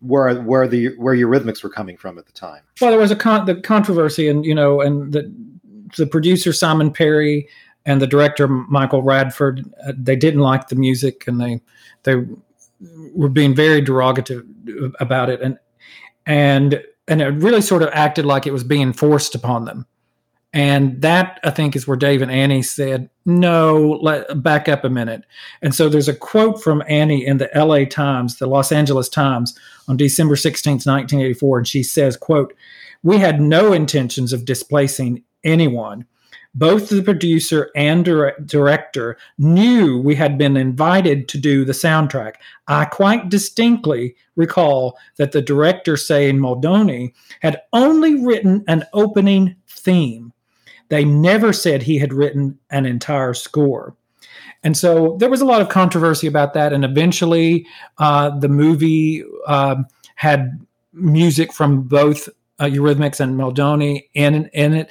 [0.00, 2.62] where where the where Eurythmics were coming from at the time.
[2.80, 5.32] Well, there was a con- the controversy, and you know, and the
[5.96, 7.48] the producer Simon Perry
[7.88, 11.60] and the director Michael Radford uh, they didn't like the music and they
[12.02, 12.16] they
[13.14, 14.44] were being very derogative
[15.00, 15.40] about it.
[15.40, 15.58] And
[16.26, 19.86] and and it really sort of acted like it was being forced upon them.
[20.52, 24.90] And that i think is where dave and annie said no let back up a
[24.90, 25.24] minute.
[25.62, 29.58] And so there's a quote from annie in the la times the los angeles times
[29.88, 32.54] on december 16th 1984 and she says quote
[33.02, 36.06] we had no intentions of displacing anyone
[36.58, 38.04] both the producer and
[38.44, 42.34] director knew we had been invited to do the soundtrack.
[42.66, 50.32] I quite distinctly recall that the director saying Muldowney had only written an opening theme.
[50.88, 53.94] They never said he had written an entire score.
[54.64, 56.72] And so there was a lot of controversy about that.
[56.72, 57.66] And eventually,
[57.98, 59.76] uh, the movie uh,
[60.16, 62.28] had music from both
[62.58, 64.90] uh, Eurythmics and Muldowney and in it.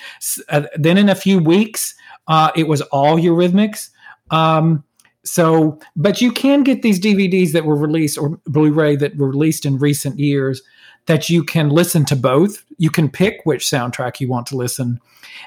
[0.50, 1.96] Uh, then in a few weeks,
[2.28, 3.90] uh, it was all Eurythmics.
[4.32, 4.84] Um,
[5.24, 9.66] so, but you can get these DVDs that were released or Blu-ray that were released
[9.66, 10.62] in recent years
[11.08, 12.64] that you can listen to both.
[12.78, 15.00] You can pick which soundtrack you want to listen.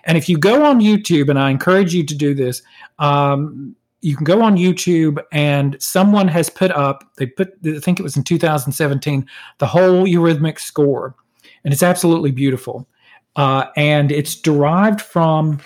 [0.04, 2.62] And if you go on YouTube, and I encourage you to do this,
[2.98, 8.00] um, you can go on YouTube and someone has put up, they put, I think
[8.00, 9.26] it was in 2017,
[9.58, 11.14] the whole Eurythmic score
[11.64, 12.88] and it's absolutely beautiful.
[13.36, 15.60] Uh, and it's derived from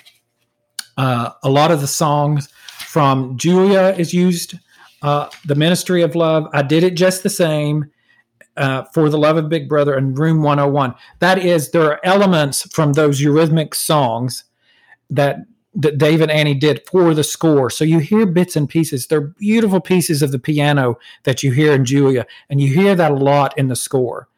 [0.97, 2.49] uh, a lot of the songs
[2.86, 4.59] from Julia is used,
[5.03, 6.47] uh, the Ministry of Love.
[6.53, 7.90] I did it just the same.
[8.57, 10.95] Uh, for the love of Big Brother and Room 101.
[11.18, 14.45] That is, there are elements from those Eurythmic songs
[15.11, 15.38] that
[15.74, 17.68] that Dave and Annie did for the score.
[17.68, 19.07] So you hear bits and pieces.
[19.07, 23.11] They're beautiful pieces of the piano that you hear in Julia, and you hear that
[23.11, 24.28] a lot in the score.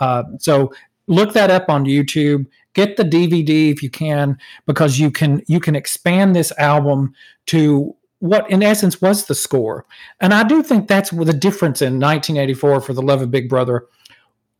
[0.00, 0.72] Uh, so
[1.06, 2.46] look that up on YouTube.
[2.74, 7.14] Get the DVD if you can, because you can you can expand this album
[7.46, 9.84] to what in essence was the score.
[10.20, 13.86] And I do think that's the difference in 1984 for The Love of Big Brother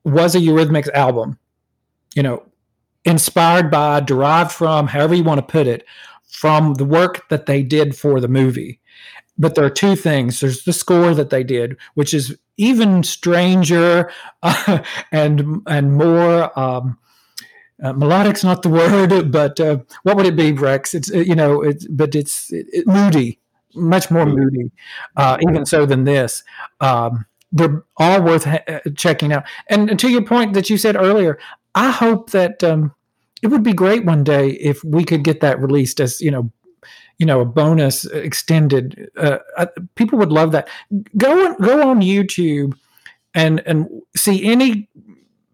[0.05, 1.39] was a Eurythmics album.
[2.15, 2.45] You know,
[3.05, 5.85] inspired by, derived from, however you want to put it,
[6.29, 8.81] from the work that they did for the movie.
[9.39, 10.41] But there are two things.
[10.41, 14.11] There's the score that they did, which is even stranger
[14.43, 14.79] uh,
[15.13, 16.99] and and more um,
[17.83, 20.95] uh, melodic's not the word, but uh, what would it be, Rex?
[20.95, 23.41] It's uh, you know, it's but it's it, it, moody,
[23.75, 24.71] much more moody,
[25.17, 26.43] uh, even so than this.
[26.81, 29.45] Um, they're all worth ha- uh, checking out.
[29.69, 31.39] And, and, to your point that you said earlier,
[31.75, 32.95] I hope that um,
[33.43, 36.51] it would be great one day if we could get that released as you know
[37.23, 39.09] you know a bonus extended.
[39.17, 40.69] Uh, uh, people would love that.
[41.17, 42.77] Go go on YouTube
[43.33, 44.89] and and see any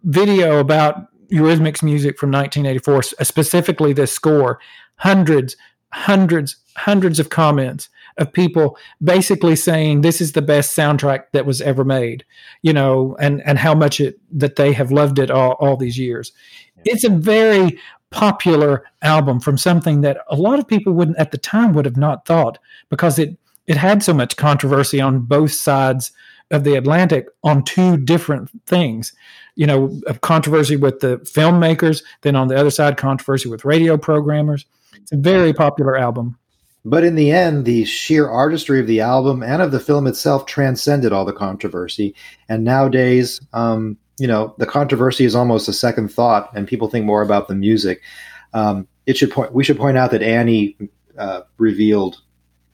[0.03, 4.59] video about Eurythmics music from 1984, specifically this score.
[4.97, 5.57] Hundreds,
[5.93, 11.61] hundreds, hundreds of comments of people basically saying this is the best soundtrack that was
[11.61, 12.25] ever made,
[12.63, 15.99] you know, and and how much it that they have loved it all, all these
[15.99, 16.33] years.
[16.79, 16.95] Yeah.
[16.95, 17.79] It's a very
[18.11, 21.97] popular album from something that a lot of people wouldn't at the time would have
[21.97, 23.37] not thought because it
[23.67, 26.11] it had so much controversy on both sides
[26.51, 29.13] of the Atlantic on two different things.
[29.57, 34.65] You know, controversy with the filmmakers, then on the other side, controversy with radio programmers.
[34.95, 36.39] It's a very popular album.
[36.85, 40.47] But in the end, the sheer artistry of the album and of the film itself
[40.47, 42.15] transcended all the controversy.
[42.49, 47.07] And nowadays, um, you know, the controversy is almost a second thought, and people think
[47.07, 48.03] more about the music.
[48.53, 49.55] Um, it should point.
[49.55, 50.77] We should point out that Annie
[51.17, 52.21] uh, revealed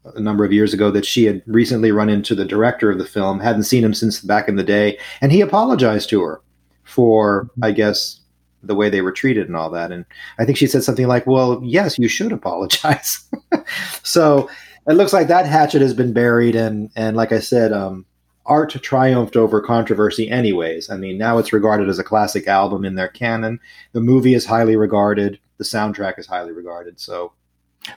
[0.05, 3.07] a number of years ago that she had recently run into the director of the
[3.07, 6.41] film, hadn't seen him since back in the day, and he apologized to her
[6.83, 8.21] for, I guess,
[8.63, 9.93] the way they were treated and all that.
[9.93, 10.05] And
[10.39, 13.29] I think she said something like, "Well, yes, you should apologize."
[14.03, 14.49] so
[14.89, 18.07] it looks like that hatchet has been buried, and and like I said, um,
[18.47, 20.31] art triumphed over controversy.
[20.31, 23.61] Anyways, I mean, now it's regarded as a classic album in their canon.
[23.93, 25.39] The movie is highly regarded.
[25.59, 27.01] The soundtrack is highly regarded.
[27.01, 27.33] So.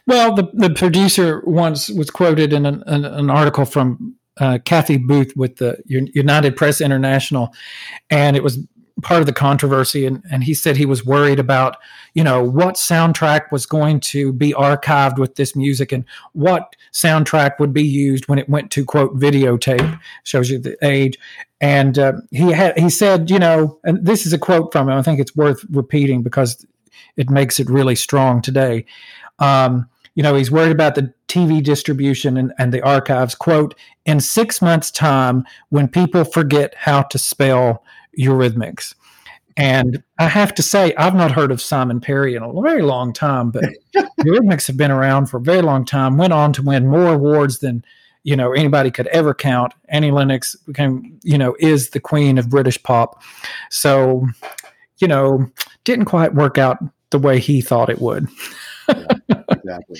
[0.06, 4.98] Well, the, the producer once was quoted in an, an, an article from uh, Kathy
[4.98, 7.54] Booth with the United Press International,
[8.10, 8.60] and it was
[9.02, 11.78] part of the controversy and, and he said he was worried about
[12.14, 17.60] you know what soundtrack was going to be archived with this music and what soundtrack
[17.60, 20.00] would be used when it went to quote videotape.
[20.24, 21.18] Shows you the age.
[21.62, 24.98] And uh, he had he said you know and this is a quote from him.
[24.98, 26.66] I think it's worth repeating because
[27.16, 28.86] it makes it really strong today.
[29.40, 33.76] Um, you know he's worried about the tv distribution and, and the archives quote
[34.06, 37.84] in six months time when people forget how to spell
[38.18, 38.96] Eurythmics.
[39.58, 43.12] And I have to say, I've not heard of Simon Perry in a very long
[43.12, 43.64] time, but
[44.20, 47.60] Eurythmics have been around for a very long time, went on to win more awards
[47.60, 47.84] than
[48.24, 49.74] you know anybody could ever count.
[49.90, 53.24] Annie Lennox became, you know, is the queen of British pop.
[53.72, 54.28] So,
[55.00, 55.50] you know,
[55.86, 56.78] didn't quite work out
[57.10, 58.28] the way he thought it would.
[58.90, 60.00] yeah, exactly.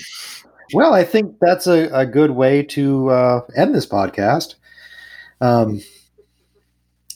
[0.74, 4.54] Well, I think that's a, a good way to uh, end this podcast.
[5.40, 5.80] Um,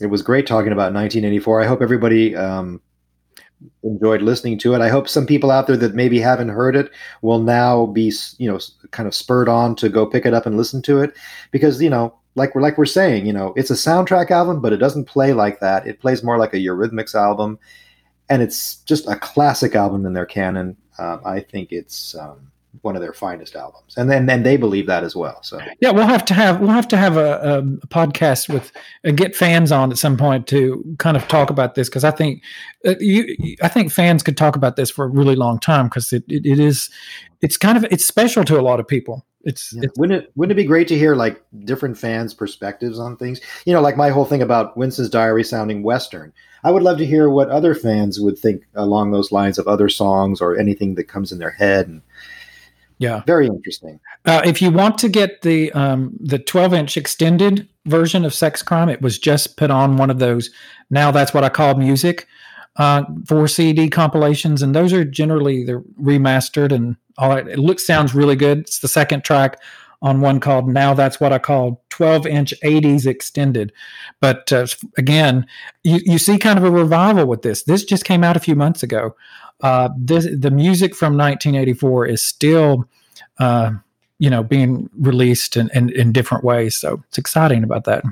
[0.03, 1.63] it was great talking about 1984.
[1.63, 2.81] I hope everybody um,
[3.83, 4.81] enjoyed listening to it.
[4.81, 6.91] I hope some people out there that maybe haven't heard it
[7.23, 8.59] will now be, you know,
[8.91, 11.15] kind of spurred on to go pick it up and listen to it
[11.51, 14.73] because, you know, like we're like we're saying, you know, it's a soundtrack album, but
[14.73, 15.87] it doesn't play like that.
[15.87, 17.59] It plays more like a Eurythmics album,
[18.29, 20.77] and it's just a classic album in their canon.
[20.99, 24.87] Uh, I think it's um, one of their finest albums, and then and they believe
[24.87, 25.43] that as well.
[25.43, 28.73] So yeah, we'll have to have we'll have to have a, a podcast with
[29.05, 32.11] uh, get fans on at some point to kind of talk about this because I
[32.11, 32.43] think
[32.87, 36.13] uh, you I think fans could talk about this for a really long time because
[36.13, 36.91] it, it, it is
[37.43, 39.27] it's kind of it's special to a lot of people.
[39.45, 39.83] It's, yeah.
[39.85, 43.41] it's, wouldn't it wouldn't it be great to hear like different fans' perspectives on things?
[43.67, 46.33] You know, like my whole thing about Winston's Diary sounding Western.
[46.65, 49.89] I would love to hear what other fans would think along those lines of other
[49.89, 52.03] songs or anything that comes in their head and
[53.03, 53.99] yeah, very interesting.
[54.25, 58.63] Uh, if you want to get the um, the 12 inch extended version of Sex
[58.63, 60.51] Crime, it was just put on one of those.
[60.89, 62.29] Now that's what I call music
[62.77, 67.49] uh, for CD compilations, and those are generally they're remastered and all that.
[67.49, 68.59] It looks sounds really good.
[68.61, 69.61] It's the second track
[70.01, 73.73] on one called Now That's What I Call 12 inch 80s extended.
[74.21, 74.67] But uh,
[74.97, 75.47] again,
[75.83, 77.65] you, you see kind of a revival with this.
[77.65, 79.17] This just came out a few months ago
[79.63, 82.89] uh, this, the music from 1984 is still,
[83.39, 83.73] uh,
[84.19, 86.77] you know, being released in, in, in, different ways.
[86.77, 88.05] So it's exciting about that.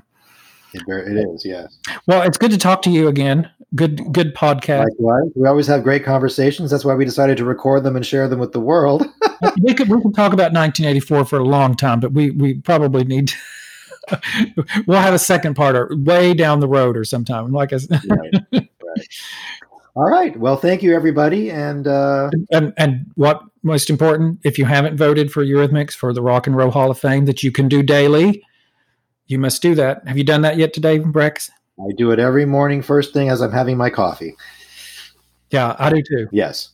[0.72, 1.78] It, it is, yes.
[2.06, 3.50] Well, it's good to talk to you again.
[3.74, 4.86] Good, good podcast.
[4.88, 5.30] Likewise.
[5.36, 6.70] We always have great conversations.
[6.70, 9.06] That's why we decided to record them and share them with the world.
[9.62, 13.04] we could we could talk about 1984 for a long time, but we we probably
[13.04, 13.28] need.
[13.28, 14.20] To,
[14.86, 17.52] we'll have a second part or way down the road or sometime.
[17.52, 18.00] Like I said.
[18.08, 18.34] right.
[18.52, 18.68] right.
[19.96, 20.36] All right.
[20.38, 21.50] Well, thank you, everybody.
[21.50, 26.22] And, uh, and and what most important, if you haven't voted for Eurythmics for the
[26.22, 28.42] Rock and Roll Hall of Fame that you can do daily,
[29.26, 30.06] you must do that.
[30.06, 31.50] Have you done that yet today, Rex?
[31.80, 34.36] I do it every morning, first thing as I'm having my coffee.
[35.50, 36.28] Yeah, I do too.
[36.30, 36.70] Yes.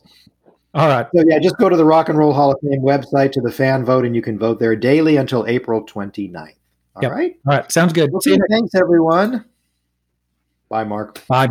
[0.73, 1.07] All right.
[1.15, 3.51] So yeah, just go to the Rock and Roll Hall of Fame website to the
[3.51, 6.53] fan vote, and you can vote there daily until April 29th.
[6.95, 7.11] All yep.
[7.11, 7.35] right.
[7.47, 7.71] All right.
[7.71, 8.13] Sounds good.
[8.13, 9.45] Okay, thanks, everyone.
[10.69, 11.25] Bye, Mark.
[11.27, 11.49] Bye.